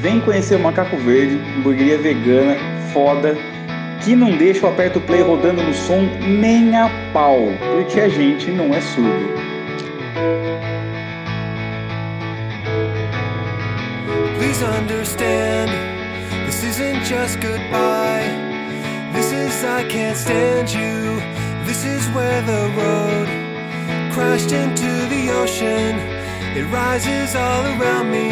Vem 0.00 0.20
conhecer 0.20 0.56
o 0.56 0.58
Macaco 0.58 0.96
Verde, 0.96 1.40
hamburgueria 1.56 1.98
vegana, 1.98 2.56
foda, 2.92 3.36
que 4.04 4.14
não 4.14 4.36
deixa 4.36 4.66
o 4.66 4.70
aperto 4.70 5.00
play 5.00 5.22
rodando 5.22 5.62
no 5.62 5.72
som 5.72 6.02
nem 6.20 6.76
a 6.76 6.90
pau, 7.12 7.48
porque 7.74 8.00
a 8.00 8.08
gente 8.08 8.50
não 8.50 8.74
é 8.74 8.80
surdo. 8.80 9.42
Please 14.38 14.62
understand, 14.64 15.70
this 16.46 16.62
isn't 16.64 17.04
just 17.04 17.40
goodbye. 17.40 18.26
This 19.14 19.32
is 19.32 19.64
I 19.64 19.84
can't 19.88 20.16
stand 20.16 20.72
you. 20.72 21.20
This 21.64 21.84
is 21.84 22.08
where 22.14 22.42
the 22.42 22.68
road 22.76 23.28
crashed 24.12 24.52
into 24.52 25.08
the 25.08 25.30
ocean. 25.30 26.11
It 26.54 26.66
rises 26.66 27.34
all 27.34 27.64
around 27.64 28.10
me, 28.10 28.28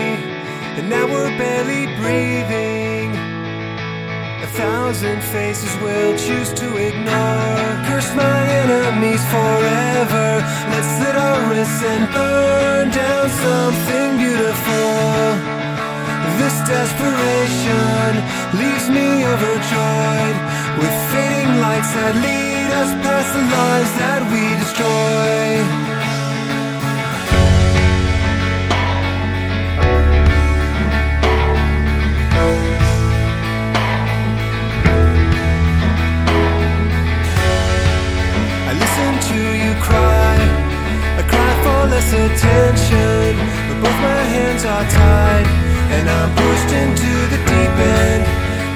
and 0.77 0.91
now 0.91 1.07
we're 1.07 1.33
barely 1.39 1.87
breathing. 1.97 3.17
A 4.45 4.47
thousand 4.61 5.23
faces 5.23 5.75
will 5.81 6.13
choose 6.19 6.53
to 6.53 6.69
ignore. 6.77 7.71
Curse 7.89 8.15
my 8.15 8.41
enemies 8.61 9.25
forever. 9.33 10.29
Let's 10.69 10.91
slit 11.01 11.17
our 11.17 11.41
wrists 11.49 11.83
and 11.83 12.13
burn 12.13 12.91
down 12.91 13.27
something 13.41 14.11
beautiful. 14.21 15.41
This 16.37 16.57
desperation 16.69 18.21
leaves 18.61 18.87
me 18.93 19.25
overjoyed 19.33 20.37
with 20.77 20.95
fading 21.09 21.57
lights 21.65 21.93
that 21.97 22.15
lead 22.21 22.69
us 22.85 22.91
past 23.01 23.33
the 23.33 23.45
lives 23.49 23.93
that 23.97 24.21
we 24.29 24.43
destroy. 24.61 25.90
For 41.81 41.87
less 41.89 42.13
attention, 42.13 43.41
but 43.69 43.79
both 43.81 43.99
my 44.05 44.23
hands 44.37 44.65
are 44.69 44.85
tied, 44.85 45.49
and 45.97 46.05
I'm 46.11 46.31
pushed 46.37 46.73
into 46.77 47.13
the 47.33 47.41
deep 47.49 47.77
end. 48.05 48.23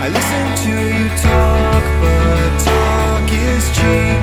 I 0.00 0.08
listen 0.08 0.44
to 0.64 0.72
you 0.72 1.08
talk, 1.20 1.84
but 2.00 2.50
talk 2.64 3.28
is 3.28 3.64
cheap, 3.76 4.20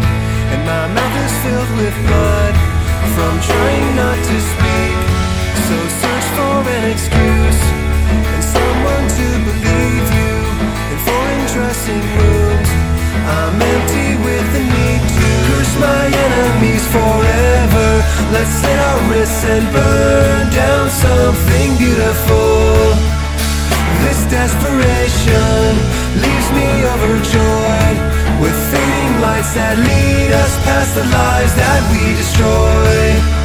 and 0.53 0.61
my 0.65 0.85
mouth 0.97 1.15
is 1.25 1.33
filled 1.45 1.71
with 1.77 1.95
blood 2.09 2.53
from 3.13 3.33
trying 3.49 3.89
not 4.01 4.17
to 4.17 4.37
speak. 4.49 4.97
So 5.67 5.75
search 6.01 6.27
for 6.37 6.57
an 6.75 6.83
excuse 6.89 7.61
and 8.33 8.43
someone 8.55 9.05
to 9.19 9.27
believe 9.45 10.07
you 10.17 10.33
in 10.89 10.97
foreign 11.05 11.43
dressing 11.53 12.03
rooms. 12.17 12.69
I'm 13.29 13.61
empty 13.61 14.00
my 15.77 16.05
enemies 16.07 16.85
forever. 16.87 17.89
Let's 18.33 18.53
slit 18.59 18.79
our 18.79 19.01
wrists 19.09 19.43
and 19.45 19.65
burn 19.71 20.49
down 20.51 20.89
something 20.89 21.77
beautiful. 21.77 22.95
This 24.03 24.25
desperation 24.31 25.69
leaves 26.23 26.49
me 26.57 26.67
overjoyed 26.93 27.97
with 28.41 28.57
fading 28.71 29.21
lights 29.21 29.53
that 29.53 29.77
lead 29.77 30.31
us 30.31 30.53
past 30.65 30.95
the 30.95 31.05
lives 31.05 31.53
that 31.55 31.81
we 31.91 32.15
destroy. 32.17 33.40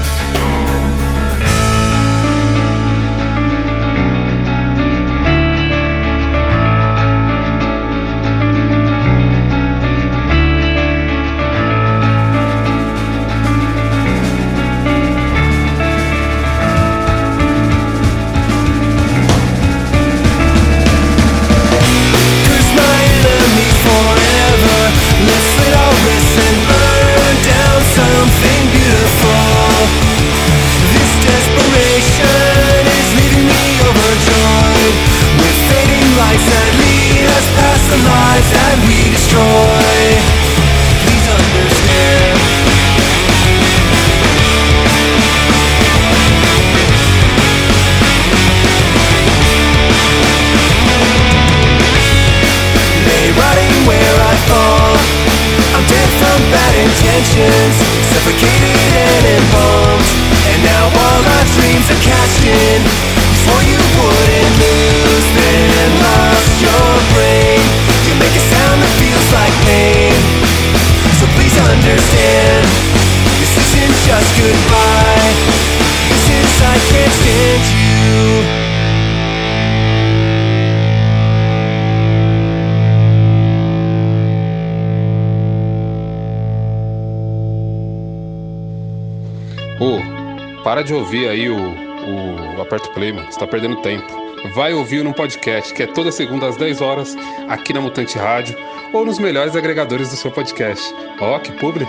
tá 93.47 93.51
perdendo 93.51 93.77
tempo. 93.77 94.07
Vai 94.55 94.75
ouvir 94.75 95.03
no 95.03 95.15
podcast 95.15 95.73
que 95.73 95.83
é 95.83 95.87
toda 95.87 96.13
segunda 96.13 96.49
às 96.49 96.57
10 96.57 96.81
horas 96.81 97.17
aqui 97.49 97.73
na 97.73 97.81
Mutante 97.81 98.19
Rádio 98.19 98.57
ou 98.93 99.05
nos 99.05 99.19
melhores 99.19 99.57
agregadores 99.57 100.11
do 100.11 100.17
seu 100.17 100.31
podcast. 100.31 100.95
Ó, 101.21 101.37
oh, 101.37 101.41
que 101.41 101.53
publi! 101.53 101.87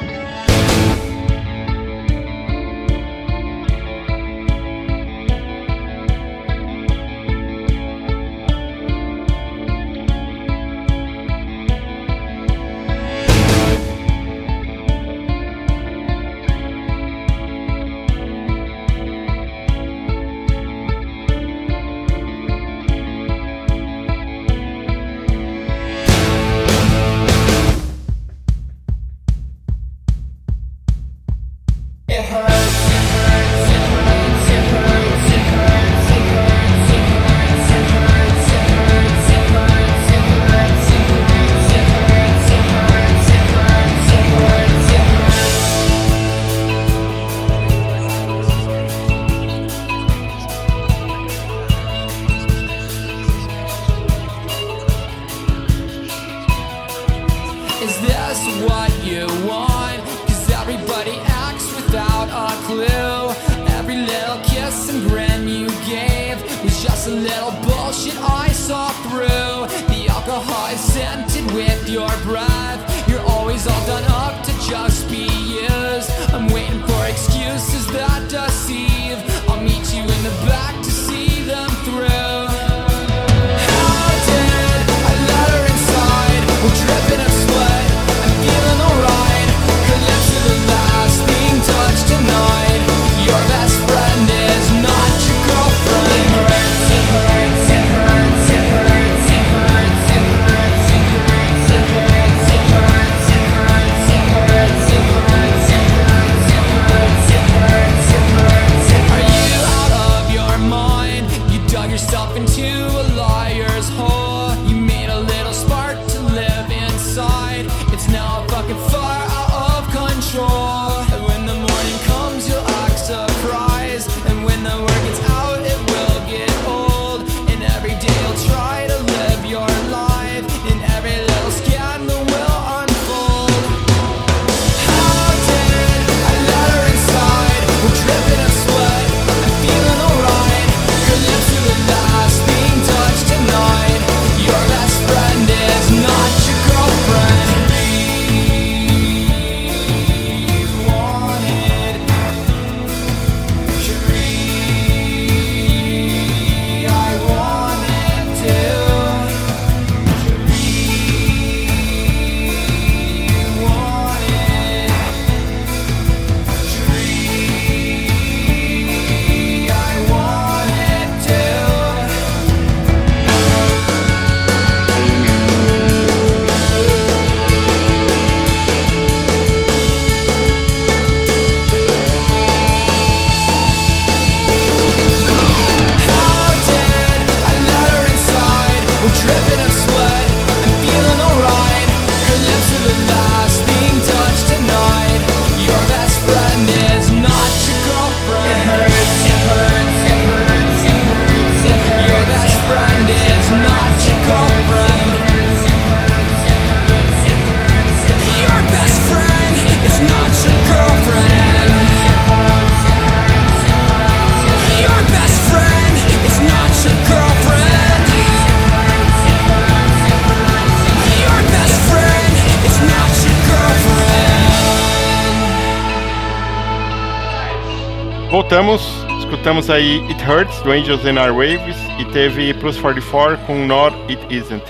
Escutamos 229.58 229.70
aí 229.70 230.00
It 230.10 230.24
Hurts, 230.24 230.62
do 230.62 230.72
Angels 230.72 231.04
and 231.06 231.20
Airwaves, 231.20 231.76
e 231.98 232.06
teve 232.06 232.54
Plus 232.56 232.78
44 232.78 233.38
com 233.46 233.66
Not 233.66 233.96
It 234.08 234.22
Isn't. 234.30 234.64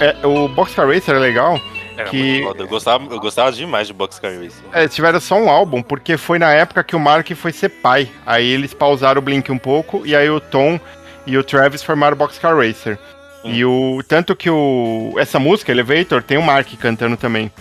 É, 0.00 0.26
o 0.26 0.48
Boxcar 0.48 0.88
Racer 0.88 1.14
é 1.14 1.18
legal, 1.18 1.60
Era 1.96 2.08
que. 2.08 2.40
Eu 2.40 2.66
gostava, 2.66 3.04
eu 3.12 3.20
gostava 3.20 3.52
demais 3.52 3.86
de 3.86 3.92
Boxcar 3.92 4.32
Racer. 4.32 4.64
é, 4.72 4.88
tiveram 4.88 5.20
só 5.20 5.36
um 5.36 5.50
álbum, 5.50 5.82
porque 5.82 6.16
foi 6.16 6.38
na 6.38 6.50
época 6.52 6.82
que 6.82 6.96
o 6.96 7.00
Mark 7.00 7.30
foi 7.34 7.52
ser 7.52 7.68
pai. 7.68 8.08
Aí 8.24 8.46
eles 8.46 8.72
pausaram 8.72 9.18
o 9.18 9.22
Blink 9.22 9.52
um 9.52 9.58
pouco, 9.58 10.06
e 10.06 10.16
aí 10.16 10.30
o 10.30 10.40
Tom 10.40 10.80
e 11.26 11.36
o 11.36 11.44
Travis 11.44 11.82
formaram 11.82 12.14
o 12.14 12.18
Boxcar 12.18 12.56
Racer. 12.56 12.98
E 13.44 13.62
o. 13.64 14.02
Tanto 14.08 14.34
que 14.34 14.48
o. 14.48 15.14
Essa 15.18 15.38
música, 15.38 15.70
Elevator, 15.70 16.22
tem 16.22 16.38
o 16.38 16.42
Mark 16.42 16.68
cantando 16.80 17.16
também. 17.16 17.52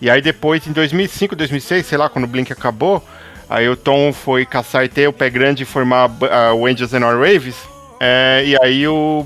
E 0.00 0.10
aí 0.10 0.20
depois, 0.20 0.66
em 0.66 0.72
2005, 0.72 1.34
2006, 1.34 1.86
sei 1.86 1.96
lá, 1.96 2.08
quando 2.08 2.24
o 2.24 2.28
Blink 2.28 2.52
acabou, 2.52 3.02
aí 3.54 3.68
o 3.68 3.76
Tom 3.76 4.12
foi 4.12 4.44
caçar 4.46 4.84
e 4.84 4.88
ter 4.88 5.08
o 5.08 5.12
pé 5.12 5.28
grande 5.30 5.62
e 5.62 5.66
formar 5.66 6.10
o 6.56 6.66
Angels 6.66 6.92
and 6.94 7.06
Our 7.06 7.18
Waves. 7.18 7.56
É, 8.00 8.42
e 8.44 8.56
aí 8.62 8.86
o 8.88 9.24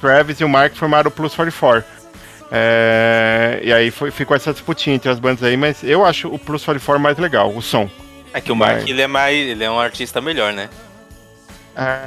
Travis 0.00 0.40
e 0.40 0.44
o 0.44 0.48
Mark 0.48 0.74
formaram 0.74 1.08
o 1.08 1.10
Plus 1.10 1.34
44. 1.34 1.84
É, 2.50 3.60
e 3.62 3.72
aí 3.72 3.90
foi, 3.90 4.10
ficou 4.10 4.36
essa 4.36 4.52
disputinha 4.52 4.94
entre 4.96 5.10
as 5.10 5.18
bandas 5.18 5.42
aí, 5.42 5.56
mas 5.56 5.82
eu 5.82 6.04
acho 6.04 6.28
o 6.28 6.38
Plus 6.38 6.64
44 6.64 7.00
mais 7.02 7.18
legal, 7.18 7.50
o 7.54 7.60
som. 7.60 7.88
É 8.32 8.40
que 8.40 8.50
o 8.52 8.56
Mark 8.56 8.80
Mas- 8.80 8.88
ele 8.90 9.02
é 9.02 9.06
mais. 9.06 9.36
ele 9.36 9.62
é 9.64 9.70
um 9.70 9.78
artista 9.78 10.20
melhor, 10.20 10.52
né? 10.52 10.68
É, 11.76 11.98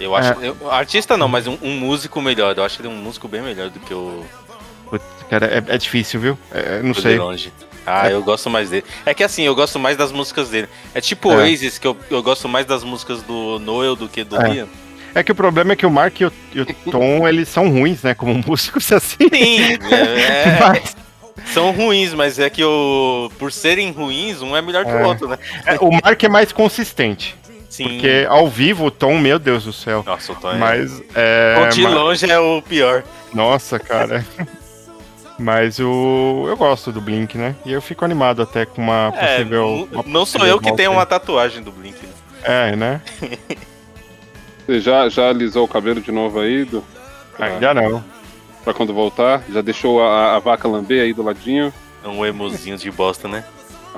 Eu 0.00 0.14
acho. 0.16 0.40
É. 0.42 0.48
eu- 0.48 0.70
artista 0.70 1.16
não, 1.16 1.28
mas 1.28 1.46
um, 1.46 1.56
um 1.62 1.76
músico 1.78 2.20
melhor. 2.20 2.56
Eu 2.56 2.64
acho 2.64 2.80
ele 2.80 2.88
um 2.88 2.96
músico 2.96 3.28
bem 3.28 3.40
melhor 3.42 3.68
do 3.70 3.78
que 3.80 3.94
o. 3.94 4.24
putz, 4.90 5.04
cara, 5.30 5.46
é, 5.46 5.74
é 5.74 5.78
difícil, 5.78 6.18
viu? 6.20 6.38
É, 6.50 6.82
não 6.82 6.94
sei. 6.94 7.12
De 7.14 7.18
longe. 7.18 7.52
Ah, 7.86 8.10
eu 8.10 8.22
gosto 8.22 8.48
mais 8.48 8.70
dele. 8.70 8.84
É 9.04 9.12
que 9.14 9.24
assim, 9.24 9.42
eu 9.42 9.54
gosto 9.54 9.78
mais 9.78 9.96
das 9.96 10.12
músicas 10.12 10.48
dele. 10.50 10.68
É 10.94 11.00
tipo 11.00 11.30
É. 11.32 11.36
Oasis, 11.36 11.78
que 11.78 11.86
eu, 11.86 11.96
eu 12.10 12.22
gosto 12.22 12.48
mais 12.48 12.64
das 12.66 12.84
músicas 12.84 13.22
do 13.22 13.58
Noel 13.58 13.96
do 13.96 14.08
que 14.08 14.22
do 14.24 14.40
É. 14.40 14.48
Liam. 14.48 14.68
É 15.14 15.22
que 15.22 15.30
o 15.30 15.34
problema 15.34 15.72
é 15.72 15.76
que 15.76 15.84
o 15.84 15.90
Mark 15.90 16.18
e 16.20 16.24
o, 16.26 16.32
e 16.54 16.60
o 16.62 16.66
Tom, 16.90 17.26
eles 17.28 17.48
são 17.48 17.68
ruins, 17.68 18.02
né? 18.02 18.14
Como 18.14 18.32
músicos 18.46 18.90
assim. 18.92 19.28
Sim, 19.32 19.60
é, 19.90 20.54
é, 20.54 20.58
Mas, 20.60 20.96
são 21.52 21.72
ruins, 21.72 22.14
mas 22.14 22.38
é 22.38 22.48
que 22.48 22.62
o, 22.62 23.30
por 23.38 23.50
serem 23.50 23.90
ruins, 23.90 24.40
um 24.42 24.56
é 24.56 24.62
melhor 24.62 24.84
que 24.84 24.90
É. 24.90 25.02
o 25.02 25.06
outro, 25.06 25.26
né? 25.28 25.38
é, 25.66 25.76
o 25.80 25.90
Mark 25.90 26.22
é 26.22 26.28
mais 26.28 26.52
consistente. 26.52 27.34
Sim. 27.68 27.84
Porque 27.84 28.26
ao 28.28 28.48
vivo 28.48 28.84
o 28.86 28.90
Tom, 28.90 29.18
meu 29.18 29.38
Deus 29.38 29.64
do 29.64 29.72
céu. 29.72 30.02
Nossa, 30.06 30.32
o 30.32 30.36
Tom 30.36 30.52
é. 30.52 30.56
Mas 30.56 31.02
é. 31.14 31.56
o 31.66 31.68
de 31.70 31.82
ma- 31.82 31.88
longe 31.88 32.30
é 32.30 32.38
o 32.38 32.60
pior. 32.62 33.02
Nossa, 33.34 33.78
cara. 33.78 34.24
Mas 35.42 35.78
o. 35.80 36.44
Eu 36.48 36.56
gosto 36.56 36.92
do 36.92 37.00
Blink, 37.00 37.36
né? 37.36 37.56
E 37.66 37.72
eu 37.72 37.82
fico 37.82 38.04
animado 38.04 38.40
até 38.42 38.64
com 38.64 38.80
uma 38.80 39.12
É, 39.16 39.36
possível. 39.38 39.88
uma 39.90 40.04
não 40.06 40.24
sou 40.24 40.46
eu 40.46 40.60
que 40.60 40.72
tenho 40.74 40.92
uma 40.92 41.04
tatuagem 41.04 41.62
do 41.62 41.72
Blink. 41.72 41.98
Né? 42.06 42.12
É, 42.44 42.76
né? 42.76 43.00
Você 44.66 44.80
já, 44.80 45.08
já 45.08 45.28
alisou 45.28 45.64
o 45.64 45.68
cabelo 45.68 46.00
de 46.00 46.12
novo 46.12 46.38
aí, 46.38 46.64
do, 46.64 46.84
Ainda 47.38 47.74
não. 47.74 48.04
pra 48.62 48.72
quando 48.72 48.94
voltar? 48.94 49.42
Já 49.52 49.60
deixou 49.60 50.00
a, 50.02 50.36
a 50.36 50.38
vaca 50.38 50.68
lamber 50.68 51.02
aí 51.02 51.12
do 51.12 51.22
ladinho? 51.22 51.72
É 52.04 52.08
um 52.08 52.24
emozinho 52.24 52.76
de 52.78 52.90
bosta, 52.90 53.26
né? 53.26 53.44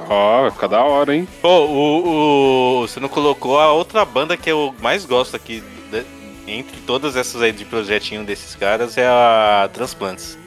Ó, 0.08 0.42
vai 0.42 0.50
ficar 0.50 0.66
da 0.68 0.82
hora, 0.82 1.14
hein? 1.14 1.28
Pô, 1.42 1.66
o, 1.66 2.80
o- 2.82 2.88
você 2.88 2.98
não 2.98 3.08
colocou 3.08 3.60
a 3.60 3.70
outra 3.72 4.04
banda 4.04 4.36
que 4.36 4.50
eu 4.50 4.74
mais 4.80 5.04
gosto 5.04 5.36
aqui, 5.36 5.62
de- 5.90 6.04
entre 6.46 6.78
todas 6.86 7.14
essas 7.16 7.42
aí 7.42 7.52
de 7.52 7.64
projetinho 7.66 8.24
desses 8.24 8.54
caras, 8.54 8.96
é 8.96 9.06
a 9.06 9.68
Transplantes. 9.72 10.38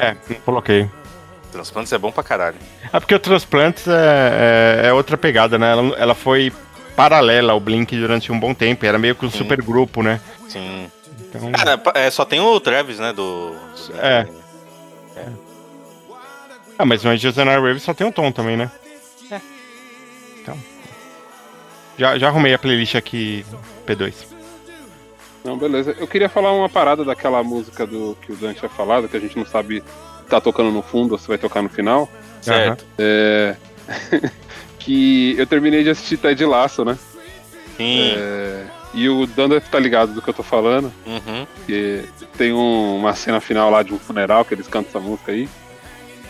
É, 0.00 0.16
não 0.28 0.40
coloquei. 0.40 0.88
Transplantes 1.52 1.92
é 1.92 1.98
bom 1.98 2.10
pra 2.10 2.22
caralho. 2.22 2.56
É 2.92 2.98
porque 2.98 3.14
o 3.14 3.18
Transplantes 3.18 3.86
é, 3.86 4.82
é, 4.84 4.88
é 4.88 4.92
outra 4.92 5.18
pegada, 5.18 5.58
né? 5.58 5.70
Ela, 5.72 5.96
ela 5.96 6.14
foi 6.14 6.52
paralela 6.96 7.52
ao 7.52 7.60
Blink 7.60 7.96
durante 7.96 8.32
um 8.32 8.38
bom 8.38 8.54
tempo. 8.54 8.86
Era 8.86 8.98
meio 8.98 9.14
que 9.14 9.26
um 9.26 9.30
Sim. 9.30 9.38
super 9.38 9.60
grupo, 9.60 10.02
né? 10.02 10.20
Sim. 10.48 10.90
Então, 11.20 11.52
Cara, 11.52 11.80
é, 11.94 12.10
só 12.10 12.24
tem 12.24 12.40
o 12.40 12.58
Travis, 12.60 12.98
né, 12.98 13.12
do... 13.12 13.50
do 13.50 14.00
É. 14.00 14.26
Ah, 16.78 16.84
mas 16.86 17.04
no 17.04 17.10
Angels 17.10 17.36
and 17.36 17.50
Airwaves 17.50 17.82
só 17.82 17.92
tem 17.92 18.06
o 18.06 18.12
Tom 18.12 18.32
também, 18.32 18.56
né? 18.56 18.70
É. 19.30 19.40
Então. 20.40 20.56
Já, 21.98 22.16
já 22.16 22.28
arrumei 22.28 22.54
a 22.54 22.58
playlist 22.58 22.94
aqui, 22.94 23.44
P2. 23.86 24.14
Não, 25.44 25.56
beleza. 25.56 25.96
Eu 25.98 26.06
queria 26.06 26.28
falar 26.28 26.52
uma 26.52 26.68
parada 26.68 27.04
daquela 27.04 27.42
música 27.42 27.86
do 27.86 28.16
que 28.22 28.32
o 28.32 28.36
Dan 28.36 28.52
tinha 28.54 28.68
falado, 28.68 29.08
que 29.08 29.16
a 29.16 29.20
gente 29.20 29.36
não 29.38 29.46
sabe 29.46 29.80
se 29.80 30.24
tá 30.28 30.40
tocando 30.40 30.70
no 30.70 30.82
fundo 30.82 31.12
ou 31.12 31.18
se 31.18 31.26
vai 31.28 31.38
tocar 31.38 31.62
no 31.62 31.68
final. 31.68 32.08
Certo. 32.42 32.84
É. 32.98 33.56
que 34.78 35.34
eu 35.38 35.46
terminei 35.46 35.82
de 35.82 35.90
assistir 35.90 36.16
Ted 36.18 36.44
Laço, 36.44 36.84
né? 36.84 36.98
Sim. 37.76 38.14
É, 38.16 38.64
E 38.92 39.08
o 39.08 39.26
Dan 39.26 39.48
deve 39.48 39.64
estar 39.66 39.78
ligado 39.78 40.12
do 40.12 40.20
que 40.22 40.28
eu 40.28 40.34
tô 40.34 40.42
falando. 40.42 40.92
Uhum. 41.06 41.46
Que 41.66 42.04
tem 42.36 42.52
um- 42.52 42.96
uma 42.96 43.14
cena 43.14 43.40
final 43.40 43.70
lá 43.70 43.82
de 43.82 43.94
um 43.94 43.98
funeral 43.98 44.44
que 44.44 44.52
eles 44.54 44.66
cantam 44.68 44.88
essa 44.90 45.00
música 45.00 45.32
aí. 45.32 45.48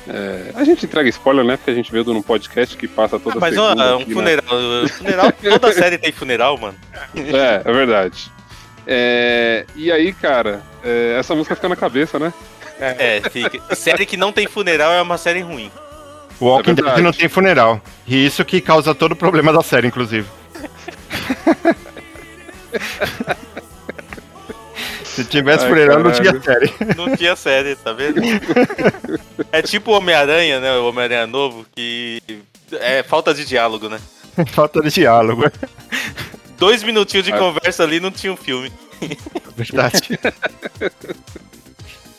É, 0.08 0.50
a 0.54 0.64
gente 0.64 0.84
entrega 0.86 1.08
spoiler, 1.08 1.44
né? 1.44 1.56
Porque 1.56 1.70
a 1.70 1.74
gente 1.74 1.90
veio 1.92 2.04
num 2.04 2.22
podcast 2.22 2.76
que 2.76 2.88
passa 2.88 3.18
toda 3.18 3.36
Ah, 3.36 3.40
mas 3.40 3.54
segunda 3.54 3.96
um 3.96 4.00
aqui, 4.00 4.08
né? 4.08 4.14
funeral, 4.14 4.88
funeral, 4.88 5.32
toda 5.42 5.72
série 5.74 5.98
tem 5.98 6.10
funeral, 6.12 6.56
mano. 6.58 6.76
É, 7.14 7.62
é 7.68 7.72
verdade. 7.72 8.30
É, 8.92 9.64
e 9.76 9.92
aí, 9.92 10.12
cara, 10.12 10.62
é, 10.82 11.16
essa 11.16 11.32
música 11.32 11.54
fica 11.54 11.68
na 11.68 11.76
cabeça, 11.76 12.18
né? 12.18 12.34
É, 12.80 13.22
fica. 13.30 13.76
Série 13.76 14.04
que 14.04 14.16
não 14.16 14.32
tem 14.32 14.48
funeral 14.48 14.92
é 14.92 15.00
uma 15.00 15.16
série 15.16 15.42
ruim. 15.42 15.70
O 16.40 16.46
Walking 16.46 16.72
É 16.72 16.74
Dead 16.74 16.98
não 16.98 17.12
tem 17.12 17.28
funeral. 17.28 17.80
E 18.04 18.26
isso 18.26 18.44
que 18.44 18.60
causa 18.60 18.92
todo 18.92 19.12
o 19.12 19.16
problema 19.16 19.52
da 19.52 19.62
série, 19.62 19.86
inclusive. 19.86 20.26
Se 25.04 25.24
tivesse 25.24 25.64
Ai, 25.64 25.70
funeral, 25.70 26.00
não 26.00 26.10
tinha 26.10 26.40
série. 26.40 26.72
Não 26.96 27.16
tinha 27.16 27.36
série, 27.36 27.76
tá 27.76 27.92
vendo? 27.92 28.20
É 29.52 29.60
tipo 29.62 29.90
o 29.90 29.94
Homem-Aranha, 29.94 30.60
né? 30.60 30.72
O 30.78 30.88
Homem-Aranha 30.88 31.26
novo, 31.26 31.66
que 31.74 32.22
é 32.72 33.02
falta 33.02 33.34
de 33.34 33.44
diálogo, 33.44 33.88
né? 33.88 34.00
Falta 34.52 34.80
de 34.80 34.90
diálogo. 34.90 35.42
Dois 36.60 36.82
minutinhos 36.82 37.24
de 37.24 37.32
Ah. 37.32 37.38
conversa 37.38 37.82
ali 37.82 37.98
não 37.98 38.10
tinha 38.10 38.30
um 38.32 38.36
filme. 38.36 38.70
Verdade. 39.56 40.18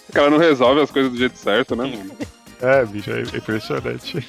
O 0.10 0.12
cara 0.12 0.30
não 0.32 0.40
resolve 0.40 0.82
as 0.82 0.90
coisas 0.92 1.12
do 1.12 1.18
jeito 1.18 1.38
certo, 1.38 1.76
né, 1.76 1.84
mano? 1.86 2.12
É, 2.60 2.84
bicho, 2.86 3.12
é 3.12 3.22
impressionante. 3.22 4.28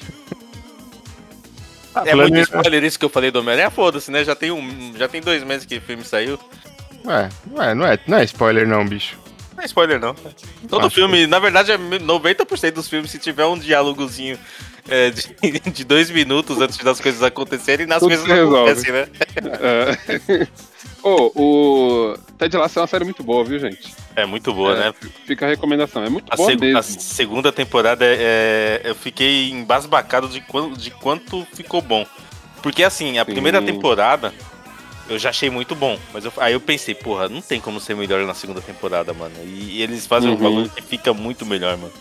Ah, 1.95 2.03
É 2.05 2.11
falando 2.11 2.29
muito 2.31 2.43
spoiler 2.43 2.83
isso 2.83 2.97
que 2.99 3.05
eu 3.05 3.09
falei 3.09 3.31
do 3.31 3.39
Homem-Aranha, 3.39 3.69
foda-se, 3.71 4.09
né? 4.11 4.23
Já 4.23 4.35
tem, 4.35 4.51
um, 4.51 4.93
já 4.97 5.07
tem 5.07 5.19
dois 5.19 5.43
meses 5.43 5.65
que 5.65 5.77
o 5.77 5.81
filme 5.81 6.03
saiu. 6.03 6.39
Ué, 7.05 7.29
ué, 7.51 7.73
não 7.75 7.85
é, 7.85 7.99
não 8.07 8.17
é 8.19 8.23
spoiler 8.23 8.67
não, 8.67 8.85
bicho. 8.87 9.17
Não 9.55 9.63
é 9.63 9.65
spoiler, 9.65 9.99
não. 9.99 10.15
Todo 10.67 10.87
Acho 10.87 10.95
filme, 10.95 11.27
na 11.27 11.39
verdade, 11.39 11.71
é 11.71 11.77
90% 11.77 12.71
dos 12.71 12.87
filmes, 12.87 13.11
se 13.11 13.19
tiver 13.19 13.45
um 13.45 13.57
diálogozinho 13.57 14.37
é, 14.89 15.09
de, 15.11 15.35
de 15.71 15.83
dois 15.83 16.09
minutos 16.09 16.59
antes 16.59 16.77
das 16.77 16.99
coisas 16.99 17.21
acontecerem, 17.23 17.85
nas 17.85 17.99
Tudo 17.99 18.09
coisas 18.17 18.29
acontecem, 18.29 18.91
né? 18.91 19.07
É. 19.61 20.47
Ô, 21.03 21.31
o 21.35 22.17
Ted 22.37 22.55
Lasso 22.55 22.79
é 22.79 22.81
uma 22.81 22.87
série 22.87 23.03
muito 23.03 23.23
boa, 23.23 23.43
viu, 23.43 23.59
gente? 23.59 23.93
É 24.15 24.25
muito 24.25 24.53
boa, 24.53 24.73
É, 24.73 24.79
né? 24.79 24.93
Fica 25.25 25.45
a 25.45 25.49
recomendação. 25.49 26.01
É 26.01 26.07
muito 26.09 26.31
A, 26.31 26.35
boa 26.37 26.49
seg- 26.49 26.61
mesmo. 26.61 26.77
a 26.79 26.81
segunda 26.83 27.51
temporada, 27.51 28.05
é, 28.07 28.79
eu 28.85 28.95
fiquei 28.95 29.49
embasbacado 29.51 30.29
de, 30.29 30.39
quan- 30.39 30.71
de 30.71 30.91
quanto 30.91 31.45
ficou 31.53 31.81
bom. 31.81 32.05
Porque, 32.61 32.85
assim, 32.85 33.19
a 33.19 33.25
primeira 33.25 33.59
Sim. 33.59 33.65
temporada 33.65 34.33
eu 35.09 35.17
já 35.19 35.29
achei 35.29 35.49
muito 35.49 35.75
bom. 35.75 35.97
Mas 36.13 36.25
eu- 36.25 36.33
aí 36.37 36.53
eu 36.53 36.59
pensei, 36.59 36.93
porra, 36.95 37.27
não 37.29 37.41
tem 37.41 37.59
como 37.59 37.79
ser 37.79 37.95
melhor 37.95 38.25
na 38.25 38.33
segunda 38.33 38.61
temporada, 38.61 39.13
mano. 39.13 39.33
E, 39.45 39.77
e 39.77 39.81
eles 39.81 40.05
fazem 40.07 40.29
um 40.29 40.33
Uhum. 40.33 40.39
bagulho 40.39 40.69
que 40.69 40.81
fica 40.81 41.13
muito 41.13 41.45
melhor, 41.45 41.77
mano. 41.77 41.93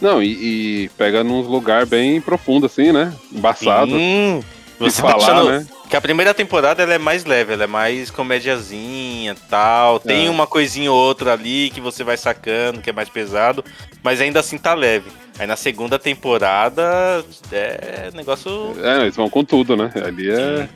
Não, 0.00 0.20
e, 0.22 0.84
e 0.84 0.88
pega 0.98 1.22
num 1.22 1.40
lugar 1.42 1.86
bem 1.86 2.20
profundo, 2.20 2.66
assim, 2.66 2.90
né? 2.90 3.12
Embaçado. 3.32 3.94
Hum, 3.94 4.40
de 4.40 4.44
você 4.90 5.00
tá 5.00 5.08
falar, 5.10 5.22
achando 5.32 5.50
né? 5.50 5.66
que 5.88 5.94
a 5.96 6.00
primeira 6.00 6.34
temporada 6.34 6.82
ela 6.82 6.94
é 6.94 6.98
mais 6.98 7.24
leve, 7.24 7.52
ela 7.52 7.64
é 7.64 7.66
mais 7.68 8.10
comédiazinha 8.10 9.36
tal. 9.48 10.00
Tem 10.00 10.26
É. 10.26 10.30
uma 10.30 10.44
coisinha 10.46 10.90
ou 10.90 10.98
outra 10.98 11.34
ali 11.34 11.70
que 11.70 11.80
você 11.80 12.02
vai 12.02 12.16
sacando, 12.16 12.80
que 12.80 12.90
é 12.90 12.92
mais 12.92 13.08
pesado, 13.08 13.64
mas 14.02 14.20
ainda 14.20 14.40
assim 14.40 14.58
tá 14.58 14.74
leve. 14.74 15.08
Aí 15.38 15.46
na 15.46 15.54
segunda 15.56 15.98
temporada 16.00 17.24
é 17.52 18.10
negócio. 18.12 18.74
É, 18.82 19.02
eles 19.02 19.14
vão 19.16 19.30
com 19.30 19.44
tudo, 19.44 19.76
né? 19.76 19.90
Ali 20.04 20.30
é, 20.30 20.68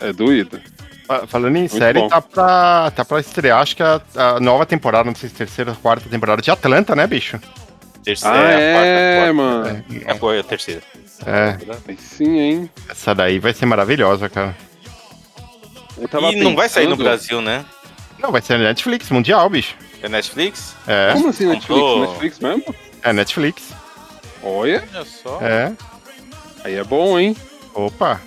é, 0.00 0.08
é 0.08 0.12
doído. 0.12 0.60
Fa- 1.06 1.26
Falando 1.26 1.56
em 1.56 1.60
Muito 1.60 1.76
série, 1.78 2.00
bom. 2.00 2.08
tá 2.08 2.20
pra, 2.20 2.90
tá 2.94 3.04
pra 3.04 3.20
estrear, 3.20 3.60
acho 3.60 3.74
que 3.76 3.82
a, 3.82 4.00
a 4.14 4.40
nova 4.40 4.66
temporada, 4.66 5.04
não 5.06 5.14
sei 5.14 5.28
se 5.28 5.34
terceira 5.34 5.70
ou 5.70 5.76
quarta 5.76 6.08
temporada 6.08 6.42
de 6.42 6.50
Atlanta, 6.50 6.94
né, 6.94 7.06
bicho? 7.06 7.40
Terceira, 8.04 8.36
Ah, 8.36 8.42
quarta, 8.42 8.86
é, 8.86 9.12
a 9.12 9.16
quarta. 9.18 9.32
mano. 9.34 9.84
É 10.06 10.10
a 10.10 10.14
quarta, 10.18 10.40
a 10.40 10.44
terceira. 10.44 10.82
É, 11.26 11.56
Aí 11.88 11.96
sim, 11.96 12.38
hein? 12.38 12.70
essa 12.88 13.14
daí 13.14 13.38
vai 13.38 13.52
ser 13.52 13.66
maravilhosa, 13.66 14.28
cara. 14.28 14.54
E 16.32 16.36
não 16.36 16.54
vai 16.54 16.68
sair 16.68 16.84
no 16.84 16.90
pensando- 16.96 17.04
Brasil, 17.04 17.40
né? 17.40 17.64
Não, 18.20 18.30
vai 18.30 18.40
ser 18.42 18.58
na 18.58 18.64
Netflix, 18.64 19.10
mundial, 19.10 19.48
bicho. 19.50 19.74
É 20.02 20.08
Netflix? 20.08 20.76
É, 20.86 21.12
Como 21.12 21.28
assim 21.28 21.46
Netflix? 21.46 21.66
Comprou. 21.80 22.00
Netflix 22.08 22.38
mesmo? 22.38 22.74
é 23.02 23.12
Netflix. 23.12 23.62
Olha, 24.42 24.84
Olha 24.94 25.04
só. 25.04 25.38
É, 25.40 25.72
aí 26.64 26.74
é 26.76 26.84
bom, 26.84 27.18
hein? 27.18 27.36
opa. 27.74 28.20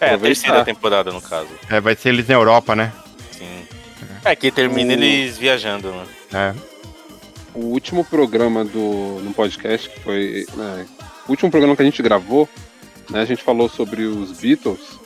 É, 0.00 0.14
a 0.14 0.18
terceira 0.18 0.64
temporada, 0.64 1.12
no 1.12 1.20
caso. 1.20 1.48
É, 1.68 1.80
vai 1.80 1.94
ser 1.94 2.08
eles 2.10 2.26
na 2.28 2.34
Europa, 2.34 2.74
né? 2.74 2.92
Sim. 3.32 3.62
É, 4.24 4.34
que 4.34 4.50
termina 4.50 4.90
O- 4.90 4.92
eles 4.94 5.36
viajando, 5.38 5.90
né? 5.92 6.04
É. 6.32 6.54
O 7.54 7.66
último 7.66 8.04
programa 8.04 8.64
do 8.64 9.20
no 9.22 9.32
podcast, 9.34 9.88
que 9.90 10.00
foi. 10.00 10.46
né, 10.54 10.86
o 11.26 11.30
último 11.32 11.50
programa 11.50 11.74
que 11.76 11.82
a 11.82 11.84
gente 11.84 12.00
gravou, 12.02 12.48
né, 13.10 13.20
a 13.20 13.24
gente 13.24 13.42
falou 13.42 13.68
sobre 13.68 14.02
os 14.04 14.32
Beatles. 14.38 14.98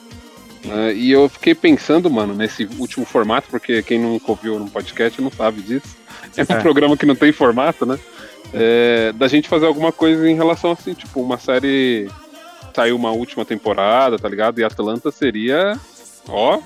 né, 0.64 0.95
e 0.95 1.11
eu 1.11 1.28
fiquei 1.28 1.55
pensando, 1.55 2.11
mano, 2.11 2.32
nesse 2.34 2.64
último 2.78 3.05
formato, 3.05 3.49
porque 3.51 3.82
quem 3.82 3.99
nunca 3.99 4.30
ouviu 4.30 4.59
no 4.59 4.70
podcast 4.70 5.20
não 5.20 5.30
sabe 5.30 5.61
disso. 5.61 5.95
É 6.36 6.40
um 6.42 6.57
É. 6.57 6.61
programa 6.61 6.97
que 6.97 7.05
não 7.05 7.14
tem 7.14 7.32
formato, 7.32 7.84
né? 7.84 7.99
É, 8.53 9.12
da 9.12 9.28
gente 9.28 9.47
fazer 9.49 9.66
alguma 9.66 9.92
coisa 9.92 10.26
em 10.28 10.34
relação 10.34 10.70
assim, 10.72 10.95
tipo, 10.95 11.20
uma 11.20 11.38
série. 11.38 12.09
Saiu 12.75 12.97
uma 12.97 13.11
última 13.11 13.45
temporada, 13.45 14.18
tá 14.18 14.29
ligado? 14.29 14.59
E 14.61 14.64
Atlanta 14.64 15.11
seria. 15.11 15.79
Ó. 16.29 16.61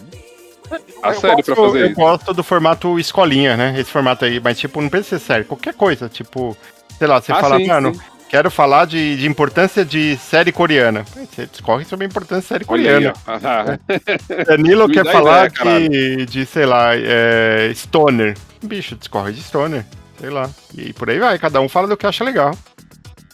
A 1.02 1.10
Eu 1.14 1.20
série 1.20 1.42
pra 1.42 1.54
gosto- 1.54 1.66
fazer 1.72 1.80
Eu 1.82 1.86
isso. 1.86 1.94
gosto 1.94 2.34
do 2.34 2.42
formato 2.44 2.98
escolinha, 2.98 3.56
né? 3.56 3.74
Esse 3.78 3.90
formato 3.90 4.24
aí, 4.24 4.38
mas 4.40 4.58
tipo, 4.58 4.80
não 4.80 4.88
precisa 4.88 5.18
ser 5.18 5.24
sério. 5.24 5.44
Qualquer 5.46 5.74
coisa, 5.74 6.08
tipo, 6.08 6.56
sei 6.98 7.06
lá, 7.06 7.20
você 7.20 7.32
Ah, 7.32 7.36
fala, 7.40 7.58
mano, 7.58 7.98
quero 8.28 8.50
falar 8.50 8.84
de, 8.86 9.16
de 9.16 9.26
importância 9.26 9.82
de 9.84 10.16
série 10.18 10.52
coreana. 10.52 11.04
Você 11.34 11.46
discorre 11.46 11.84
sobre 11.86 12.04
a 12.04 12.08
importância 12.08 12.42
de 12.42 12.48
série 12.48 12.64
coreana. 12.66 13.12
ó. 13.26 13.38
Ah, 13.42 13.78
Danilo 14.46 14.88
quer 14.90 15.04
falar 15.10 15.46
ideia, 15.50 15.88
de, 15.88 16.26
de, 16.26 16.46
sei 16.46 16.66
lá, 16.66 16.90
é, 16.94 17.70
Stoner. 17.74 18.34
Bicho, 18.62 18.94
discorre 18.96 19.32
de 19.32 19.40
Stoner. 19.42 19.84
Sei 20.20 20.28
lá. 20.30 20.50
E 20.76 20.92
por 20.92 21.08
aí 21.08 21.18
vai, 21.18 21.38
cada 21.38 21.60
um 21.60 21.68
fala 21.68 21.86
do 21.88 21.96
que 21.96 22.06
acha 22.06 22.24
legal. 22.24 22.54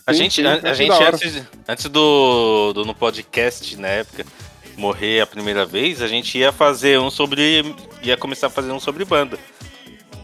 A 0.07 0.13
Sim, 0.13 0.19
gente, 0.25 0.35
sim, 0.43 0.47
a, 0.47 0.71
a 0.71 0.75
gente 0.75 0.93
antes, 1.03 1.43
antes 1.67 1.87
do, 1.89 2.73
do 2.75 2.85
no 2.85 2.95
podcast, 2.95 3.75
na 3.79 3.89
época, 3.89 4.27
morrer 4.77 5.21
a 5.21 5.27
primeira 5.27 5.65
vez, 5.65 6.03
a 6.03 6.07
gente 6.09 6.37
ia 6.37 6.53
fazer 6.53 6.99
um 7.01 7.11
sobre. 7.11 7.75
ia 8.03 8.17
começar 8.17 8.49
a 8.49 8.51
fazer 8.51 8.71
um 8.71 8.79
sobre 8.81 9.05
banda. 9.07 9.39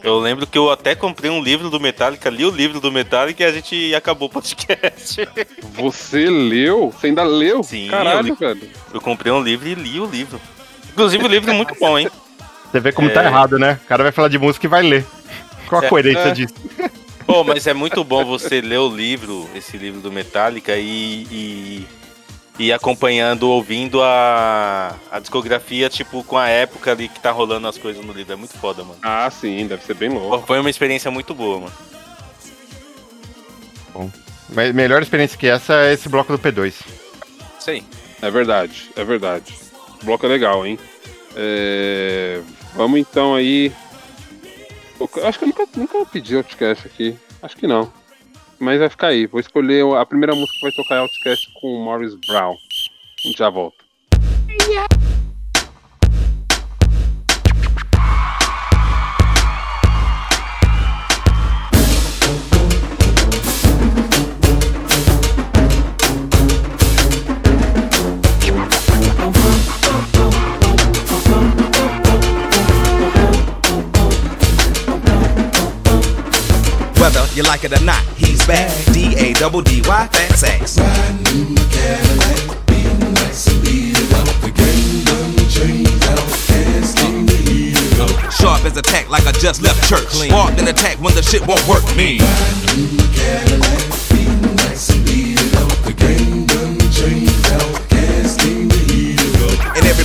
Eu 0.02 0.18
lembro 0.18 0.46
que 0.46 0.56
eu 0.56 0.70
até 0.70 0.94
comprei 0.94 1.30
um 1.30 1.42
livro 1.42 1.68
do 1.70 1.78
Metallica, 1.80 2.28
li 2.30 2.44
o 2.44 2.50
livro 2.50 2.80
do 2.80 2.90
Metallica 2.92 3.42
e 3.42 3.46
a 3.46 3.52
gente 3.52 3.94
acabou 3.94 4.28
o 4.28 4.32
podcast. 4.32 5.28
Você 5.76 6.28
leu? 6.28 6.90
Você 6.90 7.06
ainda 7.08 7.22
leu? 7.22 7.62
Sim, 7.62 7.88
Caralho, 7.88 8.18
eu 8.28 8.34
li. 8.34 8.36
velho. 8.38 8.70
Eu 8.92 9.00
comprei 9.00 9.32
um 9.32 9.42
livro 9.42 9.68
e 9.68 9.74
li 9.74 9.98
o 10.00 10.06
livro. 10.06 10.40
Inclusive 10.92 11.24
o 11.24 11.28
livro 11.28 11.50
é 11.50 11.54
muito 11.54 11.74
bom, 11.78 11.98
hein? 11.98 12.08
Você 12.70 12.80
vê 12.80 12.92
como 12.92 13.08
É. 13.08 13.12
tá 13.12 13.24
errado, 13.24 13.58
né? 13.58 13.78
O 13.82 13.86
cara 13.86 14.02
vai 14.02 14.12
falar 14.12 14.28
de 14.28 14.38
música 14.38 14.66
e 14.66 14.68
vai 14.68 14.82
ler. 14.82 15.06
Qual 15.68 15.80
a 15.82 15.84
É, 15.84 15.88
coerência 15.88 16.28
é. 16.28 16.30
disso? 16.32 16.54
Pô, 17.30 17.44
mas 17.44 17.66
é 17.66 17.72
muito 17.72 18.02
bom 18.02 18.24
você 18.24 18.60
ler 18.60 18.78
o 18.78 18.88
livro, 18.88 19.48
esse 19.54 19.76
livro 19.76 20.00
do 20.00 20.10
Metallica, 20.10 20.76
e, 20.76 21.26
e, 21.30 21.86
e 22.58 22.64
ir 22.66 22.72
acompanhando, 22.72 23.48
ouvindo 23.48 24.02
a, 24.02 24.96
a 25.10 25.20
discografia, 25.20 25.88
tipo, 25.88 26.24
com 26.24 26.36
a 26.36 26.48
época 26.48 26.90
ali 26.90 27.08
que 27.08 27.20
tá 27.20 27.30
rolando 27.30 27.68
as 27.68 27.78
coisas 27.78 28.04
no 28.04 28.12
livro. 28.12 28.32
É 28.32 28.36
muito 28.36 28.58
foda, 28.58 28.82
mano. 28.82 28.98
Ah, 29.02 29.30
sim, 29.30 29.66
deve 29.66 29.84
ser 29.84 29.94
bem 29.94 30.10
Pô, 30.10 30.18
louco. 30.18 30.46
Foi 30.46 30.58
uma 30.58 30.70
experiência 30.70 31.10
muito 31.10 31.32
boa, 31.32 31.60
mano. 33.94 34.12
Mas 34.52 34.74
melhor 34.74 35.00
experiência 35.00 35.38
que 35.38 35.46
essa 35.46 35.84
é 35.84 35.92
esse 35.92 36.08
bloco 36.08 36.36
do 36.36 36.38
P2. 36.38 36.74
Isso 37.60 37.70
aí. 37.70 37.84
É 38.20 38.30
verdade, 38.30 38.90
é 38.96 39.04
verdade. 39.04 39.54
O 40.02 40.04
bloco 40.04 40.26
é 40.26 40.28
legal, 40.28 40.66
hein? 40.66 40.78
É, 41.36 42.40
Vamos 42.74 42.98
então 42.98 43.34
aí. 43.34 43.72
Acho 45.24 45.38
que 45.38 45.44
eu 45.44 45.48
nunca, 45.48 45.66
nunca 45.76 46.06
pedi 46.06 46.36
Outcast 46.36 46.86
aqui. 46.86 47.16
Acho 47.42 47.56
que 47.56 47.66
não. 47.66 47.92
Mas 48.58 48.78
vai 48.78 48.88
ficar 48.90 49.08
aí. 49.08 49.26
Vou 49.26 49.40
escolher 49.40 49.84
a 49.96 50.04
primeira 50.04 50.34
música 50.34 50.52
que 50.58 50.62
vai 50.62 50.72
tocar 50.72 50.94
é 50.96 50.98
Outcast 50.98 51.52
com 51.60 51.68
o 51.68 51.84
Morris 51.84 52.14
Brown. 52.26 52.54
Já 53.36 53.48
volta. 53.48 53.80
Whether 54.70 54.99
you 77.40 77.48
like 77.48 77.64
it 77.64 77.72
or 77.72 77.82
not, 77.84 78.04
he's 78.16 78.46
back. 78.46 78.70
D 78.92 79.14
A 79.16 79.32
double 79.34 79.62
D 79.62 79.80
Y 79.86 80.08
Fat 80.12 80.36
sacks. 80.36 80.76
Brand 80.76 81.24
new 81.24 81.54
Cadillac, 81.72 82.66
being 82.66 83.14
nice 83.14 83.48
and 83.48 83.64
beat 83.64 83.96
it 83.96 84.12
up. 84.12 84.28
The 84.44 84.50
game 84.52 85.04
done 85.08 85.48
changed 85.48 86.04
out, 86.04 86.28
hands 86.52 86.94
came 86.94 87.26
to 87.26 87.36
heat 87.36 87.76
it 87.76 88.00
up. 88.00 88.32
Sharp 88.32 88.64
as 88.64 88.76
a 88.76 88.82
tack, 88.82 89.08
like 89.08 89.26
I 89.26 89.32
just 89.32 89.62
left 89.62 89.88
church. 89.88 90.06
Clean. 90.08 90.30
Barked 90.30 90.58
and 90.58 90.68
attack 90.68 90.98
when 91.00 91.14
the 91.14 91.22
shit 91.22 91.46
won't 91.46 91.66
work 91.66 91.84
me. 91.96 92.18
Brand 92.18 92.76
new 92.76 92.98
Cadillac, 93.16 93.88
being 94.12 94.56
nice 94.56 94.90
and 94.90 95.04
beat 95.06 95.40
it 95.40 95.56
up. 95.56 95.72
The 95.84 95.94
game 95.94 96.39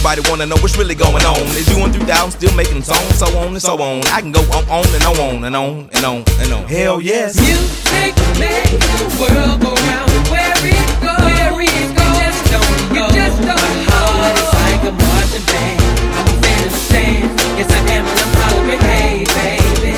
everybody 0.06 0.30
wanna 0.30 0.45
know 0.45 0.62
what's 0.62 0.78
really 0.78 0.93
going 0.93 1.26
on. 1.26 1.41
Is 1.58 1.68
you 1.70 1.84
and 1.84 1.93
through 1.93 2.06
down 2.06 2.30
still 2.30 2.53
making 2.56 2.84
songs, 2.84 3.18
so 3.18 3.26
on 3.39 3.47
and 3.47 3.62
so 3.62 3.82
on. 3.82 4.06
I 4.14 4.22
can 4.22 4.32
go 4.32 4.41
on, 4.53 4.64
on 4.70 4.86
and 4.93 5.03
on 5.03 5.43
and 5.43 5.56
on 5.56 5.89
and 5.93 6.06
on 6.06 6.24
and 6.41 6.53
on. 6.53 6.64
Hell 6.68 7.01
yes. 7.01 7.36
Music 7.41 8.14
makes 8.38 8.70
the 8.70 9.06
world 9.18 9.62
go 9.62 9.74
round. 9.74 10.12
Where 10.30 10.53
it 10.62 10.89
goes, 11.01 11.26
where 11.26 11.58
it 11.58 11.89
goes, 11.97 12.06
you 12.06 12.22
just 12.22 12.41
don't 12.53 12.93
know. 12.93 13.08
You 13.08 13.18
just 13.18 13.39
don't 13.49 13.58
My 13.89 13.97
heart 14.06 14.38
is 14.38 14.53
like 14.62 14.84
a 14.86 14.93
marching 14.93 15.45
band. 15.49 15.82
I'm 16.18 16.28
a 16.30 16.38
fan 16.38 16.62
of 16.62 16.70
the 16.70 16.78
stand. 16.86 17.26
Yes, 17.58 17.70
I 17.74 17.80
am, 17.97 18.06
and 18.06 18.20
I'm 18.22 18.34
hollering, 18.45 18.84
hey, 18.86 19.26
baby. 19.34 19.91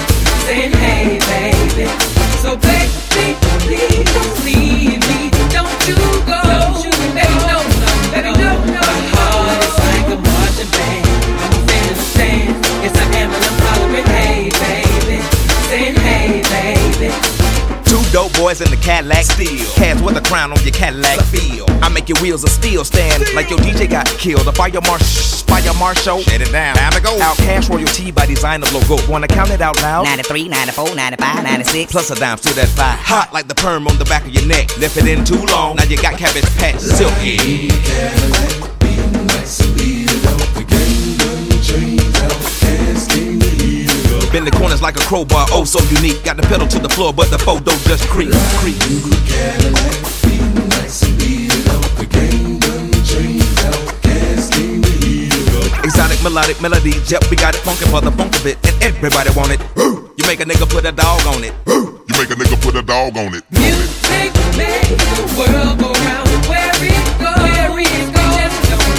Saying, 0.47 0.71
hey, 0.71 1.19
baby. 1.19 1.85
So, 2.39 2.55
baby, 2.55 3.35
please 3.67 4.07
don't 4.15 4.35
leave 4.47 5.03
me. 5.03 5.19
Don't 5.51 5.87
you 5.87 5.99
go. 6.23 6.46
Boys 18.37 18.61
in 18.61 18.69
the 18.69 18.77
Cadillac. 18.77 19.25
Steel. 19.25 19.65
Cats 19.73 20.01
with 20.01 20.15
a 20.15 20.21
crown 20.21 20.51
on 20.51 20.61
your 20.63 20.71
Cadillac. 20.71 21.19
Feel. 21.25 21.65
I 21.81 21.89
make 21.89 22.07
your 22.07 22.21
wheels 22.21 22.43
of 22.43 22.49
steel 22.49 22.85
stand 22.85 23.23
like 23.33 23.49
your 23.49 23.59
DJ 23.59 23.89
got 23.89 24.05
killed. 24.05 24.45
The 24.45 24.53
fire 24.53 24.79
marsh, 24.85 25.43
fire 25.43 25.73
marshal. 25.77 26.19
Shut 26.21 26.41
it 26.41 26.51
down. 26.51 26.75
Time 26.75 26.93
to 26.93 27.01
go. 27.01 27.19
Out 27.19 27.37
cash 27.37 27.69
royalty 27.69 28.11
by 28.11 28.25
design 28.25 28.61
of 28.63 28.71
logo. 28.71 28.95
Wanna 29.11 29.27
count 29.27 29.49
it 29.49 29.61
out 29.61 29.75
loud? 29.81 30.05
93, 30.05 30.47
94, 30.47 30.95
95, 30.95 31.43
96. 31.43 31.91
Plus 31.91 32.11
a 32.11 32.15
dime 32.15 32.37
to 32.37 32.53
that 32.53 32.69
five. 32.69 32.99
Hot 32.99 33.33
like 33.33 33.47
the 33.47 33.55
perm 33.55 33.87
on 33.87 33.97
the 33.97 34.05
back 34.05 34.23
of 34.23 34.29
your 34.29 34.45
neck. 34.45 34.77
Left 34.77 34.97
it 34.97 35.07
in 35.07 35.25
too 35.25 35.43
long. 35.47 35.75
Now 35.75 35.83
you 35.85 35.97
got 35.97 36.17
cabbage 36.17 36.45
patch 36.57 36.79
silky. 36.79 37.67
Bend 44.31 44.45
the 44.45 44.51
corners 44.51 44.81
like 44.81 44.97
a 44.97 44.99
crowbar, 44.99 45.47
oh 45.51 45.63
so 45.63 45.79
unique. 45.95 46.23
Got 46.23 46.37
the 46.37 46.43
pedal 46.43 46.67
to 46.67 46.79
the 46.79 46.89
floor, 46.89 47.13
but 47.13 47.29
the 47.31 47.39
photo 47.39 47.71
just 47.87 48.07
creep, 48.07 48.33
creep. 48.59 48.75
Exotic 55.83 56.21
melodic 56.21 56.61
melody, 56.61 56.91
yep, 57.07 57.23
we 57.31 57.37
got 57.37 57.55
it 57.55 57.61
funky 57.61 57.85
for 57.89 58.01
the 58.01 58.11
funk 58.11 58.35
of 58.35 58.45
it, 58.45 58.57
and 58.67 58.83
everybody 58.83 59.29
want 59.31 59.51
it. 59.51 59.61
You 59.77 60.23
make 60.27 60.41
a 60.41 60.45
nigga 60.45 60.69
put 60.69 60.83
a 60.85 60.91
dog 60.91 61.25
on 61.27 61.43
it. 61.43 61.53
You 61.65 62.13
make 62.19 62.29
a 62.29 62.35
nigga 62.35 62.61
put 62.61 62.75
a 62.75 62.81
dog 62.81 63.15
on 63.17 63.33
it. 63.33 63.43
Music 63.51 64.33
makes 64.57 64.89
the 64.91 65.23
world 65.39 65.79
go 65.79 65.93
round. 66.03 66.27
Where 66.51 66.75
it 66.83 66.91
goes, 67.17 67.39
where 67.39 67.79
it 67.79 68.11
goes, 68.11 68.51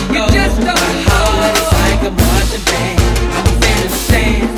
you 0.08 0.24
just 0.32 0.56
don't 0.56 0.64
know. 0.64 0.72
My 0.74 1.04
heart 1.04 1.52
is 1.52 1.68
like 1.76 2.02
a 2.08 2.10
marching 2.16 2.64
band. 2.64 2.96
I'm 3.36 3.44
a 3.44 3.54
fan 3.60 3.84
of 3.84 3.90
the 3.92 3.98
stand. 3.98 4.57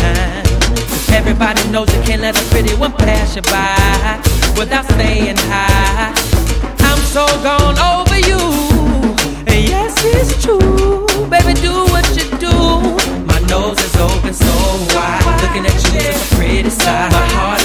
Everybody 1.13 1.61
knows 1.71 1.93
you 1.95 2.01
can't 2.03 2.21
let 2.21 2.39
a 2.39 2.43
pretty 2.49 2.73
one 2.75 2.93
pass 2.93 3.35
you 3.35 3.41
by 3.43 4.19
without 4.57 4.85
saying 4.97 5.37
hi. 5.37 6.13
I'm 6.79 6.97
so 6.99 7.25
gone 7.43 7.77
over 7.79 8.19
you, 8.19 8.39
and 9.47 9.61
yes, 9.67 9.93
it's 10.03 10.43
true. 10.43 11.07
Baby, 11.29 11.53
do 11.59 11.73
what 11.93 12.05
you 12.17 12.25
do. 12.37 12.51
My 13.25 13.39
nose 13.47 13.79
is 13.79 13.95
open 13.97 14.33
so 14.33 14.53
wide, 14.95 15.23
looking 15.41 15.65
at 15.65 15.75
you 15.83 15.91
from 15.91 16.13
the 16.19 16.35
pretty 16.35 16.69
side. 16.69 17.11
My 17.11 17.25
heart 17.35 17.60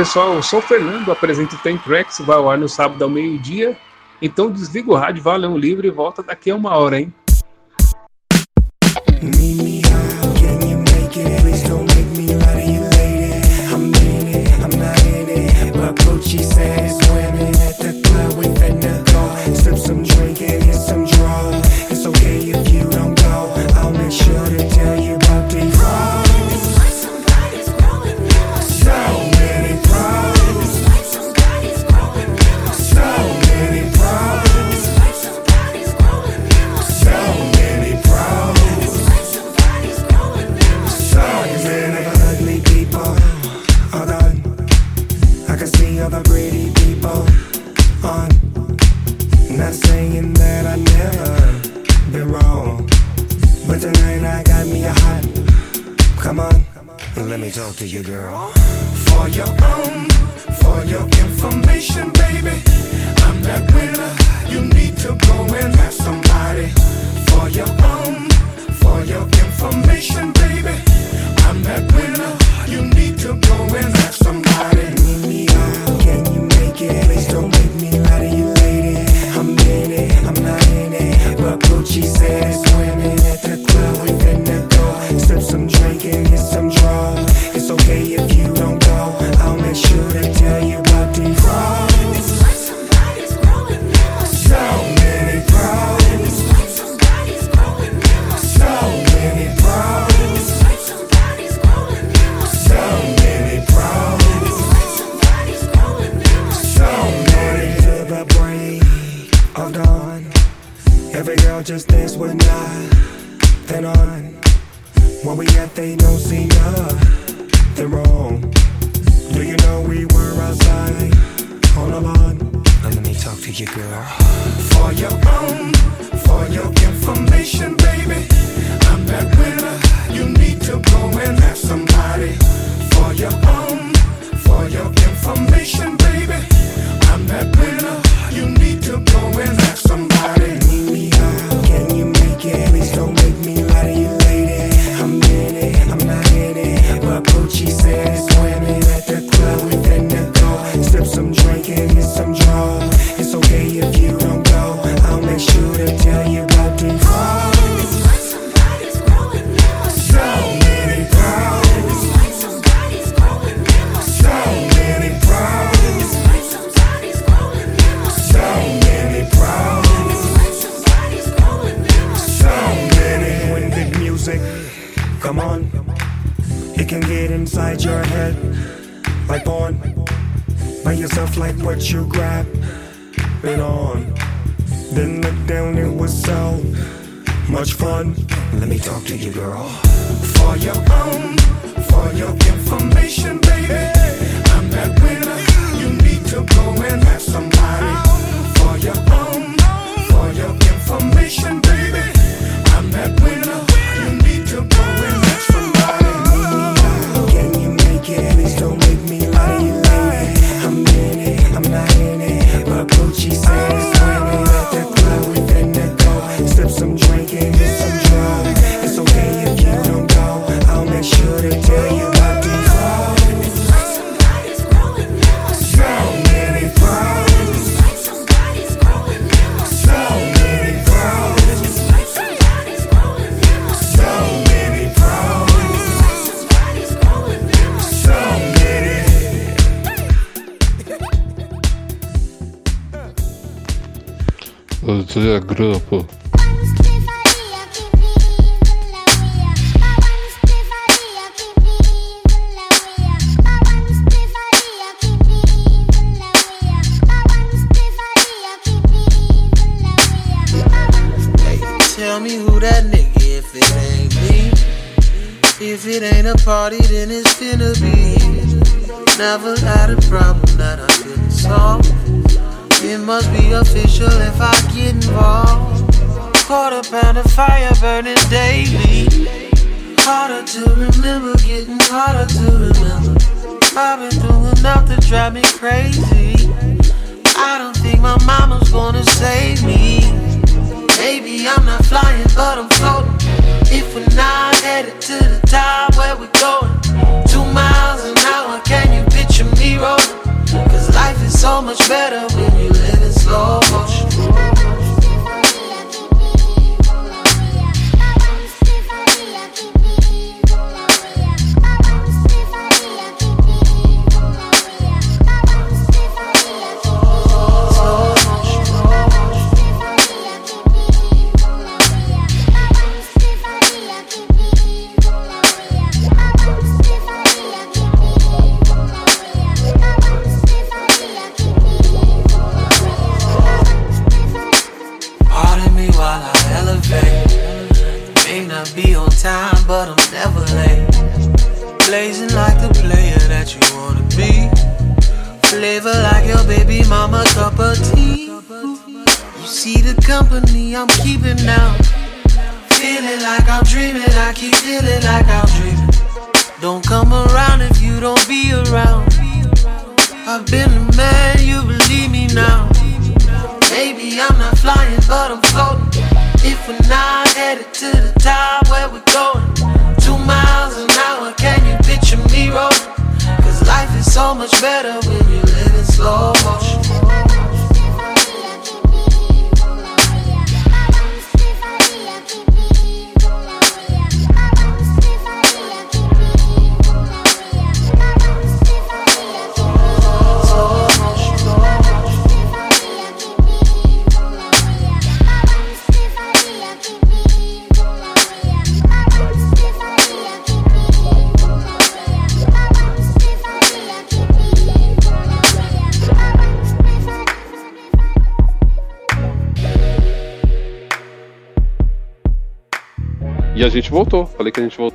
pessoal, 0.00 0.32
eu 0.32 0.42
sou 0.42 0.60
o 0.60 0.62
Fernando, 0.62 1.12
apresento 1.12 1.56
o 1.56 1.58
Tem 1.58 1.76
vai 2.22 2.34
ao 2.34 2.48
ar 2.48 2.56
no 2.56 2.66
sábado 2.66 3.04
ao 3.04 3.10
meio-dia. 3.10 3.76
Então 4.22 4.50
desliga 4.50 4.90
o 4.90 4.94
rádio, 4.94 5.22
valeu 5.22 5.50
livro 5.58 5.86
e 5.86 5.90
volta 5.90 6.22
daqui 6.22 6.50
a 6.50 6.56
uma 6.56 6.74
hora, 6.74 6.98
hein? 6.98 7.12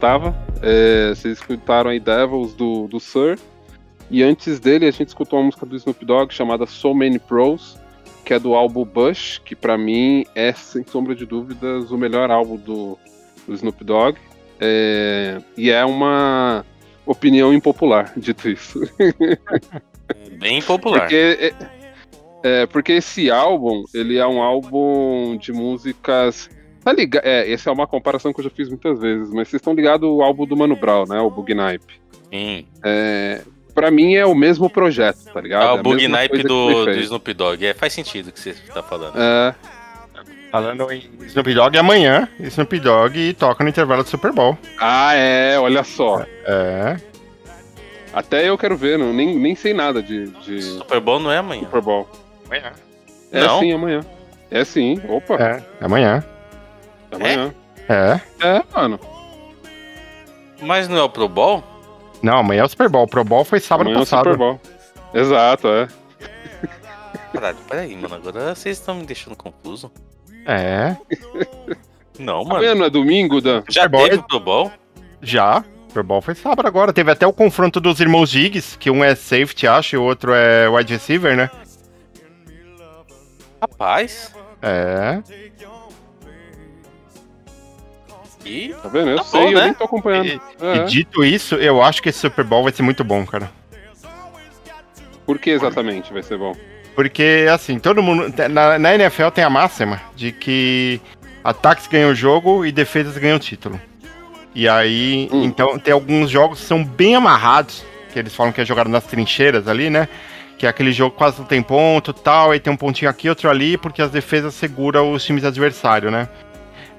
Falei 0.05 0.19
que 0.19 0.27
a 0.27 0.29
gente 0.29 0.35
voltava. 0.35 0.35
É, 0.61 1.09
vocês 1.09 1.39
escutaram 1.39 1.89
aí 1.89 1.99
Devils 1.99 2.53
do, 2.53 2.87
do 2.87 2.99
Sir. 2.99 3.39
E 4.09 4.21
antes 4.21 4.59
dele, 4.59 4.85
a 4.85 4.91
gente 4.91 5.07
escutou 5.07 5.39
uma 5.39 5.45
música 5.45 5.65
do 5.65 5.75
Snoop 5.75 6.05
Dogg 6.05 6.31
chamada 6.31 6.67
So 6.67 6.93
Many 6.93 7.17
Pros, 7.17 7.77
que 8.23 8.33
é 8.33 8.39
do 8.39 8.53
álbum 8.53 8.85
Bush, 8.85 9.41
que 9.43 9.55
pra 9.55 9.77
mim 9.77 10.25
é, 10.35 10.53
sem 10.53 10.85
sombra 10.85 11.15
de 11.15 11.25
dúvidas, 11.25 11.89
o 11.91 11.97
melhor 11.97 12.29
álbum 12.29 12.55
do, 12.55 12.99
do 13.47 13.53
Snoop 13.55 13.83
Dogg. 13.83 14.17
É, 14.59 15.41
e 15.57 15.71
é 15.71 15.83
uma 15.83 16.63
opinião 17.05 17.51
impopular, 17.51 18.13
dito 18.15 18.47
isso. 18.47 18.79
Bem 20.37 20.61
popular. 20.61 20.99
Porque, 20.99 21.15
é, 21.15 21.53
é, 22.43 22.65
porque 22.67 22.93
esse 22.93 23.31
álbum, 23.31 23.83
ele 23.91 24.17
é 24.17 24.27
um 24.27 24.41
álbum 24.41 25.35
de 25.35 25.51
músicas. 25.51 26.47
Tá 26.85 26.93
ligado? 26.93 27.25
É, 27.25 27.51
essa 27.51 27.71
é 27.71 27.73
uma 27.73 27.87
comparação 27.87 28.31
que 28.31 28.39
eu 28.39 28.43
já 28.43 28.49
fiz 28.51 28.69
muitas 28.69 28.99
vezes, 28.99 29.29
mas 29.33 29.47
vocês 29.49 29.59
estão 29.59 29.73
ligados 29.73 30.07
ao 30.07 30.21
álbum 30.21 30.45
do 30.45 30.55
Mano 30.55 30.75
Brown, 30.75 31.05
né? 31.09 31.19
O 31.19 31.31
Bug 31.31 31.51
Nipe. 31.53 31.99
Sim. 32.31 32.67
É, 32.83 33.41
pra 33.73 33.89
mim 33.89 34.13
é 34.13 34.23
o 34.23 34.35
mesmo 34.35 34.69
projeto, 34.69 35.17
tá 35.33 35.41
ligado? 35.41 35.63
Ah, 35.63 35.71
É 35.71 35.71
o 35.71 35.79
a 35.79 35.83
bug 35.83 35.95
mesma 35.95 36.17
naipe 36.17 36.29
coisa 36.29 36.43
que 36.43 36.47
do, 36.47 36.85
do. 36.85 36.91
Snoop 37.01 37.33
Dogg. 37.33 37.65
É, 37.65 37.73
faz 37.73 37.91
sentido 37.91 38.27
o 38.27 38.31
que 38.31 38.39
você 38.39 38.53
tá 38.71 38.83
falando. 38.83 39.15
É. 39.19 39.55
Falando 40.51 40.91
em 40.91 41.09
Snoop 41.25 41.53
Dogg, 41.55 41.75
amanhã 41.77 42.29
Snoop 42.39 42.79
Dogg 42.79 43.33
toca 43.33 43.63
no 43.63 43.69
intervalo 43.71 44.03
do 44.03 44.09
Super 44.09 44.31
Bowl. 44.31 44.55
Ah, 44.79 45.15
é, 45.15 45.57
olha 45.59 45.83
só. 45.83 46.23
É. 46.45 46.97
Até 48.13 48.47
eu 48.47 48.57
quero 48.59 48.77
ver, 48.77 48.97
não, 48.99 49.11
nem, 49.11 49.35
nem 49.37 49.55
sei 49.55 49.73
nada 49.73 50.01
de, 50.03 50.27
de 50.29 50.61
Super 50.61 50.99
Bowl 50.99 51.19
não 51.19 51.31
é 51.31 51.39
amanhã. 51.39 51.63
Super 51.63 51.81
Bowl. 51.81 52.07
Amanhã. 52.45 52.71
É 53.31 53.41
Não? 53.41 53.59
sim, 53.59 53.73
amanhã. 53.73 53.99
É 54.51 54.63
sim, 54.63 55.01
opa. 55.09 55.33
É, 55.35 55.63
amanhã. 55.83 56.23
Amanhã. 57.11 57.53
É. 57.87 58.19
É, 58.45 58.63
mano. 58.73 58.99
Mas 60.61 60.87
não 60.87 60.97
é 60.97 61.03
o 61.03 61.09
Pro 61.09 61.27
Bowl? 61.29 61.63
Não, 62.21 62.37
amanhã 62.37 62.61
é 62.61 62.65
o 62.65 62.69
Super 62.69 62.89
Bowl. 62.89 63.03
O 63.03 63.07
Pro 63.07 63.23
Bowl 63.23 63.43
foi 63.45 63.59
sábado 63.59 63.87
Amanhã 63.87 63.99
é 63.99 64.01
o 64.01 64.05
passado. 64.05 64.23
Super 64.25 64.37
Bowl. 64.37 64.61
Exato, 65.13 65.67
é. 65.67 65.87
Caralho, 67.31 67.57
peraí, 67.69 67.95
mano. 67.95 68.15
Agora 68.15 68.55
vocês 68.55 68.77
estão 68.79 68.95
me 68.95 69.05
deixando 69.05 69.35
confuso. 69.35 69.91
É. 70.45 70.95
Não, 72.17 72.43
mano. 72.43 72.55
Amanhã 72.57 72.75
não 72.75 72.85
é 72.85 72.89
domingo, 72.89 73.41
Dan? 73.41 73.61
Já 73.69 73.83
Super 73.83 73.89
Bowl 73.89 74.03
teve 74.05 74.15
é- 74.15 74.19
o 74.19 74.23
Pro 74.23 74.39
Bowl? 74.39 74.71
Já. 75.21 75.63
Super 75.89 76.03
Bowl 76.03 76.21
foi 76.21 76.35
sábado 76.35 76.67
agora. 76.67 76.91
Teve 76.93 77.11
até 77.11 77.27
o 77.27 77.33
confronto 77.33 77.79
dos 77.79 77.99
irmãos 77.99 78.29
Diggs, 78.29 78.77
que 78.77 78.89
um 78.89 79.03
é 79.03 79.15
safety, 79.15 79.67
acho, 79.67 79.95
e 79.95 79.99
o 79.99 80.03
outro 80.03 80.33
é 80.33 80.67
wide 80.69 80.93
receiver, 80.93 81.35
né? 81.35 81.49
Rapaz. 83.61 84.33
É. 84.61 85.21
E 88.45 88.69
Tá 88.81 88.89
vendo? 88.89 89.09
Eu 89.11 89.17
Tá 89.17 89.23
sei, 89.23 89.41
bom, 89.41 89.47
eu 89.51 89.57
né? 89.59 89.65
nem 89.65 89.73
tô 89.73 89.83
acompanhando. 89.85 90.27
E, 90.27 90.39
É. 90.61 90.75
e 90.77 90.85
dito 90.85 91.23
isso, 91.23 91.55
eu 91.55 91.81
acho 91.81 92.01
que 92.01 92.09
esse 92.09 92.19
Super 92.19 92.43
Bowl 92.45 92.63
vai 92.63 92.71
ser 92.71 92.83
muito 92.83 93.03
bom, 93.03 93.25
cara. 93.25 93.49
Por 95.25 95.39
que 95.39 95.49
exatamente 95.49 96.13
vai 96.13 96.21
ser 96.21 96.37
bom? 96.37 96.55
Porque, 96.95 97.47
assim, 97.51 97.79
todo 97.79 98.01
mundo. 98.01 98.33
Na, 98.49 98.77
na 98.79 98.95
NFL 98.95 99.29
tem 99.33 99.43
a 99.43 99.49
máxima 99.49 99.99
de 100.15 100.31
que 100.31 101.01
ataques 101.43 101.87
ganham 101.87 102.11
o 102.11 102.15
jogo 102.15 102.65
e 102.65 102.71
defesas 102.71 103.17
ganham 103.17 103.37
o 103.37 103.39
título. 103.39 103.79
E 104.53 104.69
aí, 104.69 105.27
Hum. 105.33 105.43
então, 105.43 105.77
tem 105.79 105.93
alguns 105.93 106.29
jogos 106.29 106.59
que 106.61 106.65
são 106.65 106.83
bem 106.83 107.15
amarrados, 107.15 107.83
que 108.13 108.19
eles 108.19 108.33
falam 108.33 108.53
que 108.53 108.61
é 108.61 108.65
jogado 108.65 108.89
nas 108.89 109.03
trincheiras 109.05 109.67
ali, 109.67 109.89
né? 109.89 110.07
Que 110.57 110.65
é 110.65 110.69
aquele 110.69 110.93
jogo 110.93 111.11
que 111.11 111.17
quase 111.17 111.39
não 111.39 111.45
tem 111.45 111.61
ponto 111.61 112.13
tal, 112.13 112.51
aí 112.51 112.59
tem 112.61 112.71
um 112.71 112.77
pontinho 112.77 113.09
aqui, 113.11 113.27
outro 113.27 113.49
ali, 113.49 113.77
porque 113.77 114.01
as 114.01 114.11
defesas 114.11 114.53
seguram 114.53 115.11
os 115.11 115.25
times 115.25 115.43
adversários, 115.43 116.09
né? 116.11 116.29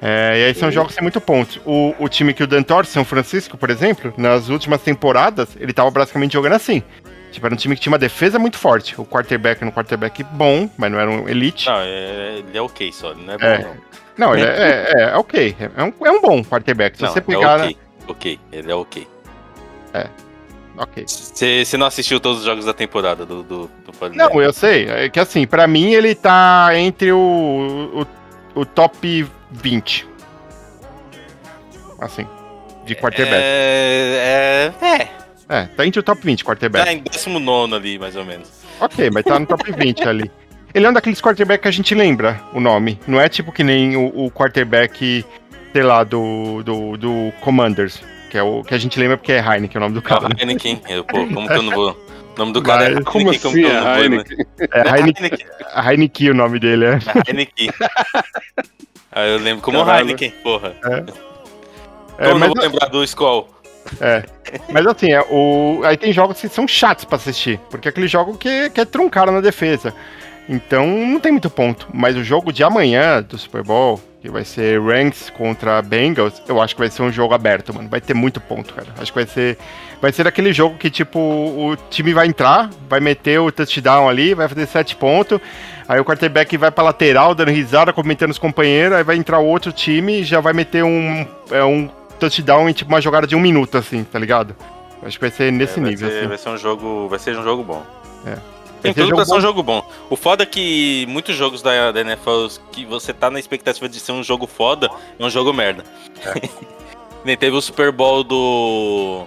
É, 0.08 0.38
e 0.38 0.44
aí 0.44 0.54
são 0.54 0.70
jogos 0.70 0.94
sem 0.94 1.02
muito 1.02 1.20
pontos. 1.20 1.58
O, 1.66 1.92
o 1.98 2.08
time 2.08 2.32
que 2.32 2.44
o 2.44 2.46
Dan 2.46 2.62
torce, 2.62 2.92
São 2.92 3.04
Francisco, 3.04 3.58
por 3.58 3.70
exemplo, 3.70 4.14
nas 4.16 4.48
últimas 4.48 4.80
temporadas, 4.80 5.56
ele 5.58 5.72
tava 5.72 5.90
basicamente 5.90 6.34
jogando 6.34 6.52
assim. 6.52 6.80
Tipo, 7.32 7.46
era 7.46 7.54
um 7.54 7.58
time 7.58 7.74
que 7.74 7.80
tinha 7.80 7.90
uma 7.90 7.98
defesa 7.98 8.38
muito 8.38 8.56
forte. 8.56 8.94
O 9.00 9.04
quarterback 9.04 9.60
era 9.60 9.68
um 9.68 9.72
quarterback 9.72 10.22
bom, 10.22 10.70
mas 10.78 10.92
não 10.92 11.00
era 11.00 11.10
um 11.10 11.28
elite. 11.28 11.66
Não, 11.66 11.80
é, 11.80 12.38
ele 12.38 12.56
é 12.56 12.62
ok 12.62 12.92
só, 12.92 13.10
ele 13.10 13.24
não 13.26 13.34
é 13.34 13.38
bom 13.38 13.46
É. 13.46 13.58
não. 13.58 13.86
Não, 14.16 14.34
ele 14.34 14.46
é, 14.46 14.48
é, 14.48 14.92
é, 14.94 15.02
é 15.10 15.16
ok. 15.16 15.56
É 15.76 15.82
um, 15.82 15.92
é 16.06 16.10
um 16.12 16.22
bom 16.22 16.44
quarterback. 16.44 16.96
Se 16.96 17.02
Não, 17.02 17.10
você 17.10 17.18
é 17.18 17.22
pegar. 17.22 17.60
ok. 17.60 17.76
Ok, 18.08 18.40
ele 18.52 18.70
é 18.70 18.74
ok. 18.76 19.08
Ok. 20.78 21.04
Você 21.06 21.76
não 21.76 21.86
assistiu 21.86 22.20
todos 22.20 22.40
os 22.40 22.44
jogos 22.44 22.64
da 22.64 22.72
temporada 22.74 23.24
do, 23.24 23.42
do, 23.42 23.70
do 23.84 23.92
49ers? 23.92 24.14
Não, 24.14 24.42
eu 24.42 24.52
sei. 24.52 24.88
É 24.88 25.08
que 25.08 25.18
assim, 25.18 25.46
pra 25.46 25.66
mim 25.66 25.92
ele 25.92 26.14
tá 26.14 26.68
entre 26.74 27.12
o, 27.12 27.16
o, 27.94 28.06
o 28.56 28.64
top 28.64 29.26
20. 29.52 30.08
Assim, 32.00 32.26
de 32.84 32.94
quarterback. 32.96 33.42
É, 33.42 34.72
é, 34.82 34.86
é. 34.86 35.08
É, 35.48 35.66
tá 35.66 35.86
entre 35.86 36.00
o 36.00 36.02
top 36.02 36.20
20 36.24 36.44
quarterback. 36.44 36.84
Tá 36.84 36.92
em 36.92 37.02
19 37.02 37.74
ali, 37.74 37.98
mais 37.98 38.16
ou 38.16 38.24
menos. 38.24 38.50
Ok, 38.80 39.10
mas 39.12 39.22
tá 39.22 39.38
no 39.38 39.46
top 39.46 39.70
20 39.70 40.02
ali. 40.08 40.30
Ele 40.74 40.84
é 40.84 40.90
um 40.90 40.92
daqueles 40.92 41.20
quarterback 41.20 41.62
que 41.62 41.68
a 41.68 41.70
gente 41.72 41.94
lembra 41.94 42.40
o 42.52 42.60
nome. 42.60 42.98
Não 43.06 43.20
é 43.20 43.28
tipo 43.28 43.52
que 43.52 43.62
nem 43.62 43.96
o, 43.96 44.26
o 44.26 44.30
quarterback 44.30 45.24
sei 45.72 45.82
lá, 45.82 46.02
do, 46.04 46.62
do, 46.62 46.96
do 46.96 47.32
Commanders, 47.42 48.00
que 48.30 48.38
é 48.38 48.42
o 48.42 48.62
que 48.62 48.74
a 48.74 48.78
gente 48.78 48.98
lembra 48.98 49.18
porque 49.18 49.32
é 49.32 49.40
Heineken, 49.40 49.74
é 49.74 49.78
o 49.78 49.80
nome 49.80 49.94
do 49.94 50.00
cara. 50.00 50.28
né? 50.28 50.34
Heineken. 50.38 50.80
Eu, 50.88 51.04
pô, 51.04 51.18
como 51.26 51.46
que 51.46 51.52
eu 51.52 51.62
não 51.62 51.72
vou. 51.72 52.06
O 52.36 52.38
nome 52.40 52.52
do 52.52 52.62
cara 52.62 52.84
é 52.84 52.94
Mas- 52.94 52.96
Heineken, 52.96 53.12
como 53.12 53.30
que 53.30 53.36
assim 53.48 53.60
eu 53.62 53.70
é 53.70 53.80
né? 53.80 53.96
Heineken? 54.02 54.46
É 54.70 54.98
Heineken, 55.00 55.46
Heineken 55.88 56.30
o 56.30 56.34
nome 56.34 56.58
dele, 56.60 56.84
é. 56.84 56.98
Heineken. 57.26 57.70
Ah, 59.18 59.26
eu 59.26 59.38
lembro 59.38 59.62
como 59.62 59.78
Caralho. 59.78 60.08
Heineken, 60.08 60.30
porra. 60.42 60.74
É. 60.84 61.00
Como 61.00 61.12
É, 62.18 62.30
eu 62.32 62.38
não 62.38 62.48
vou 62.48 62.62
lembrar 62.62 62.88
do 62.88 63.02
Skol? 63.02 63.48
É. 63.98 64.24
Mas 64.70 64.86
assim, 64.86 65.10
é, 65.10 65.22
o... 65.30 65.80
aí 65.84 65.96
tem 65.96 66.12
jogos 66.12 66.38
que 66.38 66.48
são 66.48 66.68
chatos 66.68 67.06
pra 67.06 67.16
assistir, 67.16 67.58
porque 67.70 67.88
é 67.88 67.90
aquele 67.90 68.08
jogo 68.08 68.36
que, 68.36 68.68
que 68.68 68.78
é 68.78 68.84
truncar 68.84 69.30
na 69.32 69.40
defesa. 69.40 69.94
Então 70.48 70.86
não 70.86 71.18
tem 71.20 71.32
muito 71.32 71.50
ponto. 71.50 71.88
Mas 71.92 72.16
o 72.16 72.22
jogo 72.22 72.52
de 72.52 72.62
amanhã 72.62 73.22
do 73.22 73.36
Super 73.36 73.62
Bowl, 73.62 74.00
que 74.20 74.30
vai 74.30 74.44
ser 74.44 74.80
Ranks 74.80 75.30
contra 75.30 75.82
Bengals, 75.82 76.40
eu 76.48 76.60
acho 76.62 76.74
que 76.74 76.80
vai 76.80 76.90
ser 76.90 77.02
um 77.02 77.10
jogo 77.10 77.34
aberto, 77.34 77.74
mano. 77.74 77.88
Vai 77.88 78.00
ter 78.00 78.14
muito 78.14 78.40
ponto, 78.40 78.72
cara. 78.72 78.88
Acho 78.98 79.12
que 79.12 79.18
vai 79.18 79.26
ser. 79.26 79.58
Vai 80.00 80.12
ser 80.12 80.26
aquele 80.26 80.52
jogo 80.52 80.76
que, 80.76 80.90
tipo, 80.90 81.18
o 81.18 81.74
time 81.90 82.12
vai 82.12 82.26
entrar, 82.26 82.68
vai 82.88 83.00
meter 83.00 83.40
o 83.40 83.50
touchdown 83.50 84.08
ali, 84.08 84.34
vai 84.34 84.46
fazer 84.46 84.66
sete 84.66 84.94
pontos. 84.94 85.40
Aí 85.88 85.98
o 85.98 86.04
quarterback 86.04 86.54
vai 86.56 86.70
pra 86.70 86.84
lateral, 86.84 87.34
dando 87.34 87.50
risada, 87.50 87.92
comentando 87.92 88.30
os 88.30 88.38
companheiros, 88.38 88.98
aí 88.98 89.02
vai 89.02 89.16
entrar 89.16 89.38
outro 89.38 89.72
time 89.72 90.20
e 90.20 90.24
já 90.24 90.38
vai 90.38 90.52
meter 90.52 90.84
um, 90.84 91.26
é, 91.50 91.64
um 91.64 91.88
touchdown 92.20 92.68
em 92.68 92.72
tipo 92.72 92.90
uma 92.92 93.00
jogada 93.00 93.26
de 93.26 93.34
um 93.34 93.40
minuto, 93.40 93.78
assim, 93.78 94.04
tá 94.04 94.18
ligado? 94.18 94.54
Acho 95.02 95.16
que 95.18 95.20
vai 95.22 95.30
ser 95.30 95.50
nesse 95.50 95.78
É, 95.78 95.82
vai 95.82 95.90
nível, 95.90 96.10
ser, 96.10 96.18
assim. 96.18 96.28
Vai 96.28 96.38
ser 96.38 96.48
um 96.50 96.56
jogo. 96.58 97.08
Vai 97.08 97.18
ser 97.18 97.38
um 97.38 97.42
jogo 97.42 97.62
bom. 97.62 97.82
É. 98.26 98.36
Tem 98.92 99.04
tudo 99.04 99.16
pra 99.16 99.24
ser 99.24 99.34
um 99.34 99.40
jogo 99.40 99.62
bom. 99.62 99.88
O 100.10 100.16
foda 100.16 100.42
é 100.42 100.46
que 100.46 101.06
muitos 101.08 101.36
jogos 101.36 101.62
da, 101.62 101.92
da 101.92 102.00
NFL 102.00 102.46
que 102.72 102.84
você 102.84 103.12
tá 103.12 103.30
na 103.30 103.38
expectativa 103.38 103.88
de 103.88 103.98
ser 104.00 104.12
um 104.12 104.22
jogo 104.22 104.46
foda, 104.46 104.90
é 105.18 105.24
um 105.24 105.30
jogo 105.30 105.52
merda. 105.52 105.84
Nem 107.24 107.36
teve 107.36 107.56
o 107.56 107.60
Super 107.60 107.90
Bowl 107.90 108.22
do. 108.22 109.24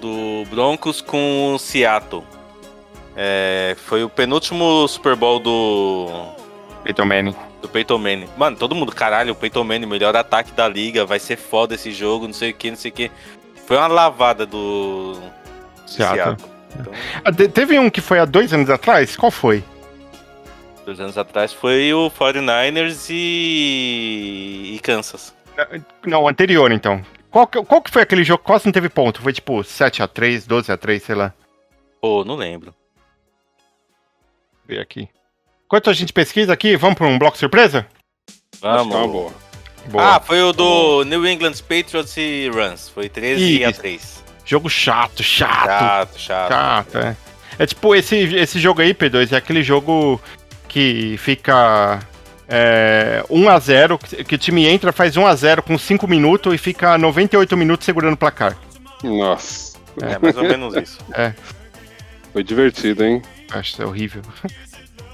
do 0.00 0.44
Broncos 0.50 1.00
com 1.00 1.54
o 1.54 1.58
Seattle. 1.58 2.22
É, 3.16 3.74
foi 3.86 4.04
o 4.04 4.08
penúltimo 4.10 4.86
Super 4.86 5.16
Bowl 5.16 5.40
do. 5.40 6.08
Peyton 6.84 7.06
Manning. 7.06 7.34
Do 7.62 7.68
Peyton 7.68 7.98
Manning. 7.98 8.28
Mano, 8.36 8.56
todo 8.56 8.74
mundo, 8.74 8.92
caralho, 8.92 9.32
o 9.32 9.34
Peyton 9.34 9.64
Manning, 9.64 9.86
melhor 9.86 10.14
ataque 10.14 10.52
da 10.52 10.68
liga, 10.68 11.06
vai 11.06 11.18
ser 11.18 11.36
foda 11.36 11.74
esse 11.74 11.90
jogo, 11.90 12.26
não 12.26 12.34
sei 12.34 12.50
o 12.50 12.54
que, 12.54 12.70
não 12.70 12.76
sei 12.76 12.90
o 12.90 12.94
que. 12.94 13.10
Foi 13.66 13.76
uma 13.78 13.86
lavada 13.86 14.44
do. 14.44 15.14
do 15.14 15.90
Seattle. 15.90 16.55
Ah, 17.24 17.32
te- 17.32 17.48
teve 17.48 17.78
um 17.78 17.88
que 17.90 18.00
foi 18.00 18.18
há 18.18 18.24
dois 18.24 18.52
anos 18.52 18.70
atrás? 18.70 19.16
Qual 19.16 19.30
foi? 19.30 19.62
Dois 20.84 21.00
anos 21.00 21.18
atrás 21.18 21.52
foi 21.52 21.92
o 21.92 22.10
49ers 22.10 23.06
e. 23.10 24.74
e 24.74 24.78
Kansas. 24.80 25.34
Não, 26.06 26.22
o 26.22 26.28
anterior, 26.28 26.70
então. 26.70 27.02
Qual 27.30 27.46
que, 27.46 27.62
qual 27.64 27.82
que 27.82 27.90
foi 27.90 28.02
aquele 28.02 28.22
jogo 28.24 28.38
que 28.40 28.46
quase 28.46 28.64
não 28.66 28.72
teve 28.72 28.88
ponto? 28.88 29.20
Foi 29.20 29.32
tipo 29.32 29.54
7x3, 29.58 30.46
12x3, 30.46 31.00
sei 31.00 31.14
lá. 31.14 31.32
Pô, 32.00 32.24
não 32.24 32.36
lembro. 32.36 32.74
Ver 34.66 34.80
aqui. 34.80 35.08
Enquanto 35.66 35.90
a 35.90 35.92
gente 35.92 36.12
pesquisa 36.12 36.52
aqui, 36.52 36.76
vamos 36.76 36.96
para 36.96 37.06
um 37.06 37.18
bloco 37.18 37.36
surpresa? 37.36 37.86
Vamos. 38.60 38.94
Tá 38.94 39.06
boa. 39.06 39.32
Boa. 39.88 40.16
Ah, 40.16 40.20
foi 40.20 40.40
o 40.42 40.52
do 40.52 41.04
New 41.04 41.26
England 41.26 41.54
Patriots 41.62 42.16
e 42.16 42.50
Rams. 42.52 42.88
Foi 42.88 43.08
13 43.08 43.64
a 43.64 43.70
Isso. 43.70 43.80
3. 43.80 44.24
Jogo 44.46 44.70
chato, 44.70 45.22
chato. 45.22 45.66
Chato, 45.66 46.18
chato. 46.18 46.48
Chato, 46.48 46.98
é. 46.98 47.16
É 47.58 47.66
tipo, 47.66 47.94
esse, 47.94 48.16
esse 48.16 48.60
jogo 48.60 48.80
aí, 48.80 48.94
P2, 48.94 49.32
é 49.32 49.36
aquele 49.36 49.62
jogo 49.62 50.20
que 50.68 51.16
fica 51.18 52.00
é, 52.48 53.24
1x0, 53.28 53.98
que, 53.98 54.24
que 54.24 54.34
o 54.36 54.38
time 54.38 54.66
entra, 54.66 54.92
faz 54.92 55.16
1x0 55.16 55.62
com 55.62 55.76
5 55.76 56.06
minutos 56.06 56.54
e 56.54 56.58
fica 56.58 56.96
98 56.96 57.56
minutos 57.56 57.84
segurando 57.84 58.14
o 58.14 58.16
placar. 58.16 58.56
Nossa. 59.02 59.76
É, 60.02 60.18
mais 60.18 60.36
ou 60.36 60.42
menos 60.44 60.76
isso. 60.76 60.98
É. 61.12 61.32
Foi 62.32 62.44
divertido, 62.44 63.02
hein? 63.04 63.22
Acho 63.50 63.72
isso 63.72 63.82
é 63.82 63.86
horrível. 63.86 64.22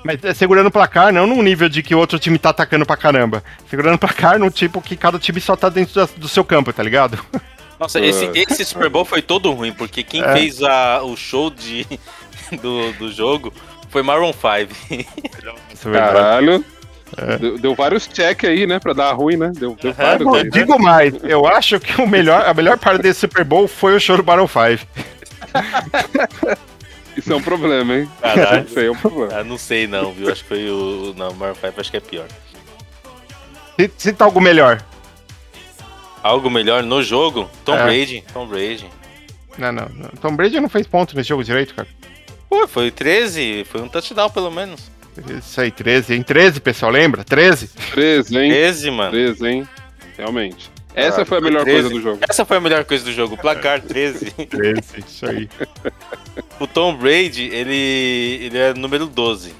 Mas 0.04 0.22
é 0.24 0.34
segurando 0.34 0.66
o 0.66 0.70
placar, 0.72 1.12
não 1.12 1.28
num 1.28 1.40
nível 1.42 1.68
de 1.68 1.80
que 1.80 1.94
o 1.94 1.98
outro 1.98 2.18
time 2.18 2.36
tá 2.36 2.50
atacando 2.50 2.84
pra 2.84 2.96
caramba. 2.96 3.42
Segurando 3.70 3.94
o 3.94 3.98
placar 3.98 4.36
no 4.36 4.50
tipo 4.50 4.82
que 4.82 4.96
cada 4.96 5.16
time 5.16 5.40
só 5.40 5.54
tá 5.54 5.68
dentro 5.68 5.94
da- 5.94 6.08
do 6.16 6.28
seu 6.28 6.44
campo, 6.44 6.72
tá 6.72 6.82
ligado? 6.82 7.16
Nossa, 7.82 7.98
esse, 8.00 8.30
esse 8.34 8.64
Super 8.64 8.88
Bowl 8.88 9.04
foi 9.04 9.20
todo 9.20 9.50
ruim, 9.52 9.72
porque 9.72 10.04
quem 10.04 10.22
É. 10.22 10.32
fez 10.34 10.62
a, 10.62 11.02
o 11.02 11.16
show 11.16 11.50
de, 11.50 11.84
do, 12.62 12.92
do 12.92 13.10
jogo 13.12 13.52
foi 13.88 14.02
Maroon 14.04 14.32
5. 14.32 15.12
Caralho. 15.92 16.64
É. 17.16 17.36
Deu, 17.38 17.58
deu 17.58 17.74
vários 17.74 18.06
check 18.06 18.44
aí, 18.44 18.66
né? 18.66 18.78
Pra 18.78 18.92
dar 18.92 19.12
ruim, 19.12 19.36
né? 19.36 19.50
Deu, 19.54 19.76
deu 19.80 19.92
vários 19.92 20.26
Pô, 20.26 20.34
aí. 20.36 20.44
né? 20.44 20.50
digo 20.50 20.78
mais, 20.78 21.12
eu 21.24 21.44
acho 21.46 21.78
que 21.80 22.00
o 22.00 22.06
melhor, 22.06 22.46
a 22.46 22.54
melhor 22.54 22.78
parte 22.78 23.02
desse 23.02 23.20
Super 23.20 23.44
Bowl 23.44 23.66
foi 23.68 23.96
o 23.96 24.00
show 24.00 24.16
do 24.16 24.22
Battle 24.22 24.48
5. 24.48 24.86
Isso 27.16 27.30
é 27.32 27.36
um 27.36 27.42
problema, 27.42 27.94
hein? 27.96 28.08
Caralho. 28.20 28.64
Isso 28.64 28.78
aí 28.78 28.86
é 28.86 28.90
um 28.90 28.96
problema. 28.96 29.34
Ah, 29.40 29.44
não 29.44 29.58
sei 29.58 29.86
não, 29.86 30.12
viu? 30.12 30.30
Acho 30.32 30.42
que 30.42 30.48
foi 30.48 30.70
o. 30.70 31.12
Não, 31.16 31.34
Maroon 31.34 31.54
5 31.56 31.80
acho 31.80 31.90
que 31.90 31.96
é 31.98 32.00
pior. 32.00 32.26
Cita 33.98 34.24
algo 34.24 34.40
melhor. 34.40 34.82
Algo 36.22 36.48
melhor 36.50 36.82
no 36.82 37.02
jogo? 37.02 37.50
Tom 37.64 37.74
É. 37.74 37.82
Brady. 37.84 38.24
Tom 38.32 38.46
Brady. 38.46 38.86
Não, 39.58 39.72
não, 39.72 39.88
não. 39.88 40.08
Tom 40.20 40.34
Brady 40.36 40.60
não 40.60 40.68
fez 40.68 40.86
ponto 40.86 41.16
nesse 41.16 41.28
jogo 41.28 41.42
direito, 41.44 41.74
cara. 41.74 41.88
Pô, 42.48 42.66
foi 42.68 42.90
13, 42.90 43.66
foi 43.70 43.80
um 43.82 43.88
touchdown 43.88 44.30
pelo 44.30 44.50
menos. 44.50 44.90
Isso 45.38 45.60
aí, 45.60 45.70
13, 45.70 46.14
hein? 46.14 46.22
13, 46.22 46.60
pessoal, 46.60 46.90
lembra? 46.92 47.22
13? 47.24 47.68
13, 47.92 48.38
hein? 48.38 48.50
13, 48.50 48.90
mano. 48.90 49.10
13, 49.10 49.46
hein? 49.46 49.68
Realmente. 50.16 50.70
Essa 50.94 51.24
Caralho, 51.24 51.26
foi 51.26 51.38
a 51.38 51.40
melhor 51.40 51.64
13. 51.64 51.80
coisa 51.80 51.94
do 51.94 52.02
jogo. 52.02 52.18
Essa 52.28 52.44
foi 52.44 52.56
a 52.56 52.60
melhor 52.60 52.84
coisa 52.84 53.04
do 53.04 53.12
jogo, 53.12 53.36
placar 53.36 53.80
13. 53.82 54.30
13, 54.30 54.82
isso 55.06 55.26
aí. 55.26 55.48
O 56.60 56.66
Tom 56.66 56.94
Brady, 56.96 57.44
ele, 57.52 58.38
ele 58.42 58.58
é 58.58 58.74
número 58.74 59.06
12. 59.06 59.54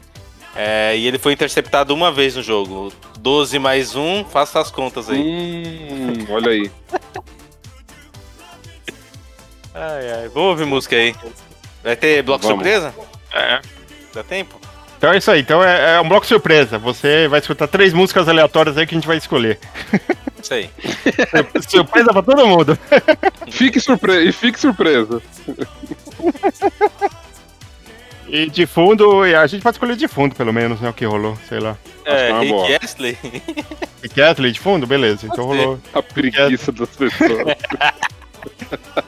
É, 0.55 0.96
e 0.96 1.07
ele 1.07 1.18
foi 1.18 1.32
interceptado 1.32 1.94
uma 1.94 2.12
vez 2.12 2.36
no 2.36 2.42
jogo. 2.42 2.92
12 3.18 3.59
mais 3.59 3.94
1, 3.94 4.24
faça 4.26 4.61
as 4.61 4.70
contas 4.70 5.09
aí. 5.09 5.18
Hum, 5.20 6.26
olha 6.28 6.50
aí. 6.50 6.70
Ai, 9.74 10.11
ai. 10.11 10.28
Vamos 10.28 10.50
ouvir 10.50 10.66
música 10.66 10.94
aí. 10.96 11.14
Vai 11.82 11.96
ter 11.96 12.22
bloco 12.22 12.42
Vamos. 12.46 12.59
surpresa? 12.59 12.94
É. 13.32 13.59
Dá 14.14 14.22
tempo? 14.22 14.61
Então 14.98 15.11
é 15.12 15.16
isso 15.16 15.30
aí. 15.30 15.40
Então 15.40 15.64
é, 15.64 15.94
é 15.94 16.00
um 16.00 16.09
bloco 16.09 16.26
surpresa. 16.26 16.78
Você 16.78 17.26
vai 17.26 17.40
escutar 17.40 17.66
três 17.66 17.92
músicas 17.94 18.28
aleatórias 18.28 18.76
aí 18.76 18.86
que 18.86 18.94
a 18.94 18.98
gente 18.98 19.07
vai 19.07 19.16
escolher. 19.16 19.59
Isso 20.42 20.55
aí. 20.55 20.68
surpresa 21.68 22.12
pra 22.12 22.20
todo 22.20 22.44
mundo. 22.44 22.76
Fique 23.48 23.78
surpresa. 23.78 24.28
E 24.28 24.32
fique 24.32 24.59
surpresa. 24.59 25.22
E 28.33 28.49
de 28.49 28.64
fundo, 28.64 29.26
e 29.26 29.35
a 29.35 29.47
gente 29.47 29.61
pode 29.61 29.74
escolher 29.74 29.95
de 29.95 30.09
fundo, 30.09 30.35
pelo 30.35 30.55
menos, 30.55 30.80
né? 30.80 30.89
O 30.89 30.95
que 30.95 31.05
rolou, 31.05 31.37
sei 31.47 31.61
lá. 31.61 31.76
É, 32.07 32.28
que 32.28 32.33
é. 32.33 32.39
Rick 32.41 32.85
Astley. 32.85 33.18
E 34.03 34.09
Kathleen 34.09 34.53
de 34.55 34.59
fundo? 34.59 34.87
Beleza, 34.87 35.26
então 35.26 35.45
rolou. 35.45 35.78
A 35.93 36.03
preguiça 36.03 36.72
das 36.72 36.89
pessoas. 36.89 37.55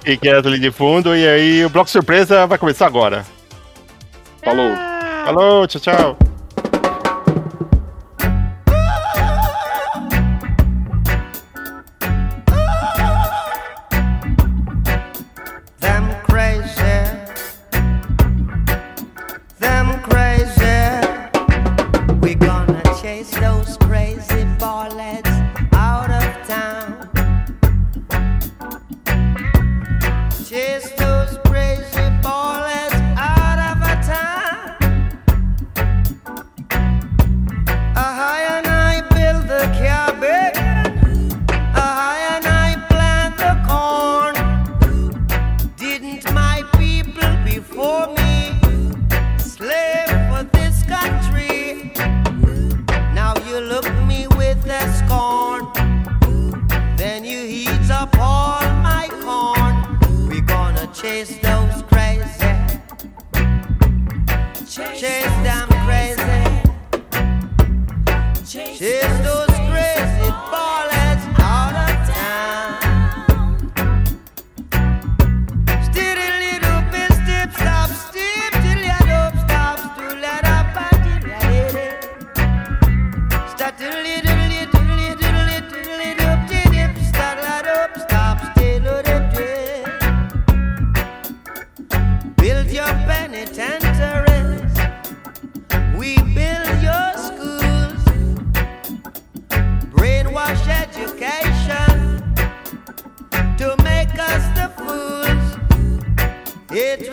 E 0.06 0.16
Kathleen 0.16 0.60
de 0.60 0.70
fundo, 0.70 1.16
e 1.16 1.26
aí 1.26 1.64
o 1.64 1.70
bloco 1.70 1.90
surpresa 1.90 2.46
vai 2.46 2.58
começar 2.58 2.86
agora. 2.86 3.24
Falou. 4.44 4.70
Falou, 5.24 5.66
tchau, 5.66 5.80
tchau. 5.80 6.18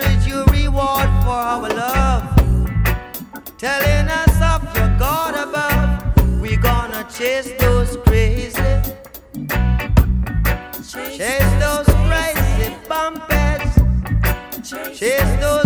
Hatred 0.01 0.25
you 0.25 0.43
reward 0.45 1.09
for 1.23 1.29
our 1.29 1.69
love. 1.69 2.23
Telling 3.57 4.07
us 4.09 4.41
of 4.41 4.75
your 4.75 4.89
God 4.97 5.35
above. 5.35 6.41
We 6.41 6.55
gonna 6.55 7.05
chase 7.15 7.51
those 7.59 7.97
crazy. 7.97 8.57
Chase 11.17 11.53
those 11.59 11.85
crazy 12.07 12.75
bumpets. 12.89 13.75
Chase 14.97 15.39
those 15.39 15.60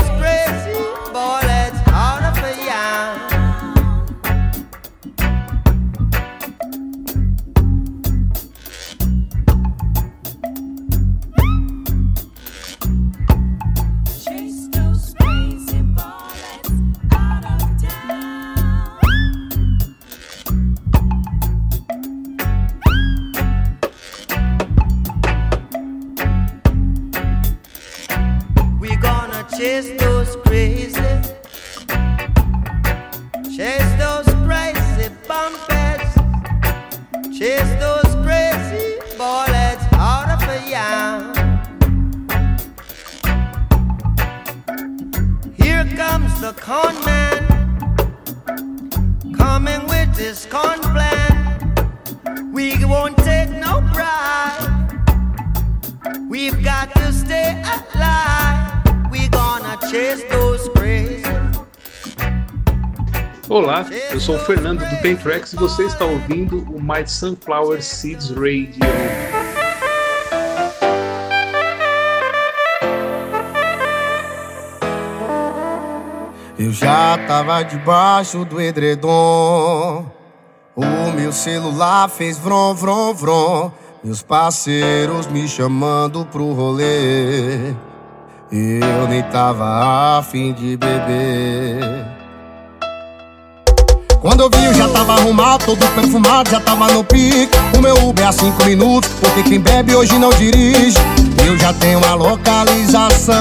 Fernando 64.45 64.87
do 64.87 64.97
Pentrax 64.97 65.53
e 65.53 65.55
você 65.55 65.85
está 65.85 66.05
ouvindo 66.05 66.59
o 66.71 66.79
My 66.79 67.07
Sunflower 67.07 67.81
Seeds 67.81 68.29
Radio. 68.29 68.79
Eu 76.59 76.71
já 76.71 77.17
tava 77.27 77.63
debaixo 77.63 78.45
do 78.45 78.61
edredom. 78.61 80.05
O 80.75 81.11
meu 81.15 81.31
celular 81.31 82.07
fez 82.07 82.37
vrom, 82.37 82.75
vrom, 82.75 83.15
vrom. 83.15 83.71
Meus 84.03 84.21
parceiros 84.21 85.25
me 85.25 85.47
chamando 85.47 86.23
pro 86.23 86.53
rolê. 86.53 87.71
Eu 88.51 89.07
nem 89.09 89.23
tava 89.23 90.19
afim 90.19 90.53
de 90.53 90.77
beber. 90.77 92.14
Todo 95.65 95.79
perfumado, 95.95 96.51
já 96.51 96.59
tava 96.59 96.87
no 96.89 97.03
pique. 97.03 97.49
O 97.75 97.81
meu 97.81 97.95
Uber 98.09 98.27
a 98.27 98.31
cinco 98.31 98.63
minutos, 98.63 99.09
porque 99.19 99.41
quem 99.43 99.59
bebe 99.59 99.95
hoje 99.95 100.19
não 100.19 100.29
dirige. 100.29 100.97
Eu 101.45 101.57
já 101.57 101.73
tenho 101.73 101.99
a 102.05 102.13
localização. 102.13 103.35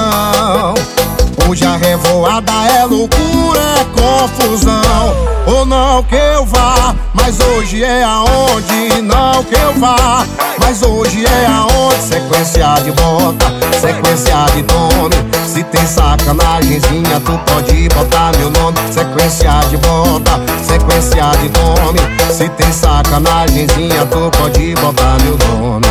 Hoje 1.49 1.65
a 1.65 1.77
revoada 1.77 2.53
é 2.53 2.85
loucura, 2.85 3.61
é 3.61 3.85
confusão. 3.85 5.15
Ou 5.47 5.67
não 5.67 6.03
que 6.05 6.15
eu 6.15 6.45
vá, 6.47 6.95
mas 7.13 7.39
hoje 7.39 7.85
é 7.85 8.03
aonde. 8.03 9.03
Não 9.03 9.45
que 9.45 9.55
eu 9.55 9.73
vá, 9.75 10.27
mas 10.59 10.83
hoje 10.83 11.25
é 11.27 11.47
aonde. 11.47 12.03
Sequência 12.03 12.75
de 12.83 12.93
bota, 12.93 13.47
sequência 13.79 14.47
de 14.55 14.63
tome. 14.63 15.17
Se 15.47 15.63
tem 15.65 15.87
sacanagemzinha, 15.87 17.21
tu 17.21 17.39
pode 17.47 17.89
botar 17.91 18.33
meu 18.39 18.51
nome. 18.51 18.79
Sequência 18.91 19.53
de 19.69 19.77
bota, 19.77 20.41
sequência 20.67 21.31
de 21.41 21.49
tome. 21.51 22.01
Se 22.33 22.49
tem 22.49 22.73
sacanagemzinha, 22.73 24.07
tu 24.07 24.31
pode 24.39 24.75
botar 24.77 25.17
meu 25.23 25.39
nome. 25.39 25.87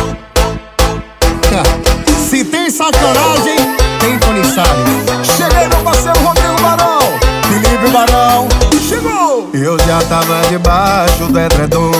Se 2.28 2.44
tem 2.44 2.68
sacanagem, 2.68 3.83
Tony 4.34 4.44
Salles. 4.46 5.36
Cheguei, 5.36 5.68
meu 5.68 5.78
parceiro 5.84 6.18
Rodrigo 6.20 6.60
Barão. 6.60 6.98
Felipe 7.44 7.88
Barão. 7.92 8.48
Chegou! 8.80 9.48
Eu 9.54 9.78
já 9.86 10.00
tava 10.08 10.40
debaixo 10.48 11.26
do 11.26 11.38
edredom. 11.38 11.92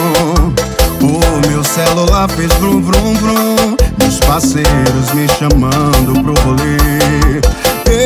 O 1.00 1.48
meu 1.48 1.62
celular 1.62 2.28
fez 2.30 2.52
vrum, 2.54 2.82
vrum, 2.82 3.14
vrum. 3.14 3.76
Meus 3.98 4.18
parceiros 4.20 5.12
me 5.14 5.28
chamando 5.38 6.12
pro 6.24 6.34
rolê. 6.42 7.40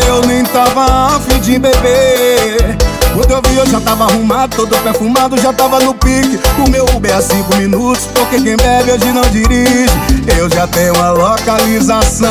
Eu 0.07 0.21
nem 0.27 0.45
tava 0.45 1.17
afim 1.17 1.41
de 1.41 1.59
beber. 1.59 2.77
Quando 3.15 3.31
eu 3.31 3.41
vi, 3.49 3.57
eu 3.57 3.67
já 3.67 3.81
tava 3.81 4.05
arrumado, 4.05 4.55
todo 4.55 4.77
perfumado, 4.83 5.41
já 5.41 5.55
tava 5.55 5.81
no 5.81 5.95
pique. 5.95 6.39
O 6.59 6.69
meu 6.69 6.85
Uber 6.95 7.11
é 7.11 7.23
cinco 7.23 7.57
minutos, 7.57 8.07
porque 8.15 8.41
quem 8.41 8.57
bebe 8.57 8.93
hoje 8.93 9.11
não 9.11 9.23
dirige. 9.23 9.87
Eu 10.39 10.51
já 10.51 10.67
tenho 10.67 10.95
a 11.03 11.13
localização. 11.13 12.29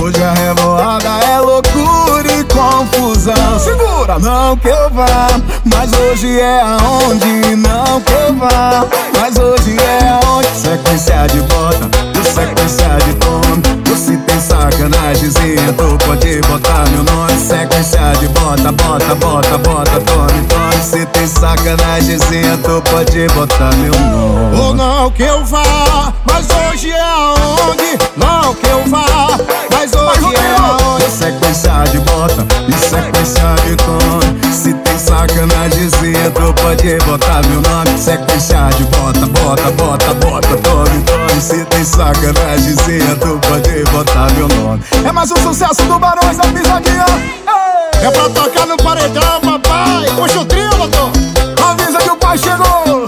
Hoje 0.00 0.22
a 0.22 0.32
revoada 0.32 1.08
é 1.08 1.38
loucura 1.40 2.32
e 2.32 2.44
confusão. 2.44 3.58
Segura, 3.58 4.18
não 4.18 4.56
que 4.56 4.68
eu 4.68 4.90
vá, 4.90 5.28
mas 5.64 5.92
hoje 5.92 6.38
é 6.38 6.60
aonde. 6.60 7.56
Não 7.56 8.00
que 8.00 8.12
eu 8.12 8.34
vá, 8.34 8.84
mas 9.18 9.36
hoje 9.38 9.76
é 9.78 10.08
aonde. 10.08 10.48
Sequência 10.54 11.26
de 11.28 11.40
bota, 11.42 11.88
sequência 12.28 12.88
de 13.04 13.14
tome. 13.14 13.78
Se 13.98 14.16
tem 14.16 14.40
sacanagemzinha, 14.40 15.72
tu 15.76 15.98
pode 16.06 16.40
botar 16.42 16.84
meu 16.90 17.02
nome. 17.02 17.38
Sequência 17.38 18.12
de 18.20 18.28
bota, 18.28 18.72
bota, 18.72 19.14
bota, 19.16 19.58
bota, 19.58 20.00
tome, 20.00 20.46
tome. 20.46 20.82
Se 20.82 21.04
tem 21.06 21.26
sacanagemzinha, 21.26 22.56
tu 22.58 22.80
pode 22.90 23.26
botar 23.34 23.74
meu 23.76 23.92
nome. 23.92 24.60
Ou 24.60 24.74
não 24.74 25.10
que 25.10 25.24
eu 25.24 25.44
vá, 25.44 26.12
mas 26.24 26.46
hoje 26.50 26.90
é 26.90 27.00
aonde. 27.00 27.98
Não 28.16 28.54
que 28.54 28.66
eu 28.66 28.84
vá, 28.88 29.36
mas 29.72 29.92
hoje 29.92 30.34
é 30.36 30.56
aonde. 30.58 31.04
Sequência 31.10 31.84
de 31.90 31.98
bota 32.00 32.46
e 32.68 32.72
sequência 32.72 33.54
de 33.66 33.76
tome. 33.76 34.54
Se 34.54 34.72
tem 34.72 34.98
sacanagemzinha, 34.98 36.30
tu 36.30 36.54
pode 36.62 36.98
botar 37.04 37.42
meu 37.48 37.60
nome. 37.60 37.98
Sequência 37.98 38.70
de 38.76 38.84
bota, 38.84 39.26
bota, 39.26 39.70
bota, 39.72 40.14
bota, 40.14 40.56
tome, 40.56 41.02
tome. 41.02 41.17
Se 41.40 41.64
tem 41.66 41.84
sacanagemzinha, 41.84 43.14
tu 43.20 43.38
pode 43.48 43.84
botar 43.92 44.32
meu 44.34 44.48
nome. 44.48 44.82
É 45.06 45.12
mais 45.12 45.30
um 45.30 45.36
sucesso 45.36 45.82
do 45.84 45.98
Barões 45.98 46.36
da 46.36 46.44
Pisadinha. 46.44 47.04
É 48.02 48.10
pra 48.10 48.28
tocar 48.28 48.66
no 48.66 48.76
paredão, 48.76 49.40
papai. 49.40 50.06
Puxa 50.16 50.40
o 50.40 50.44
trio, 50.44 50.68
doutor. 50.70 51.10
Avisa 51.64 51.98
que 51.98 52.10
o 52.10 52.16
pai 52.16 52.38
chegou. 52.38 53.04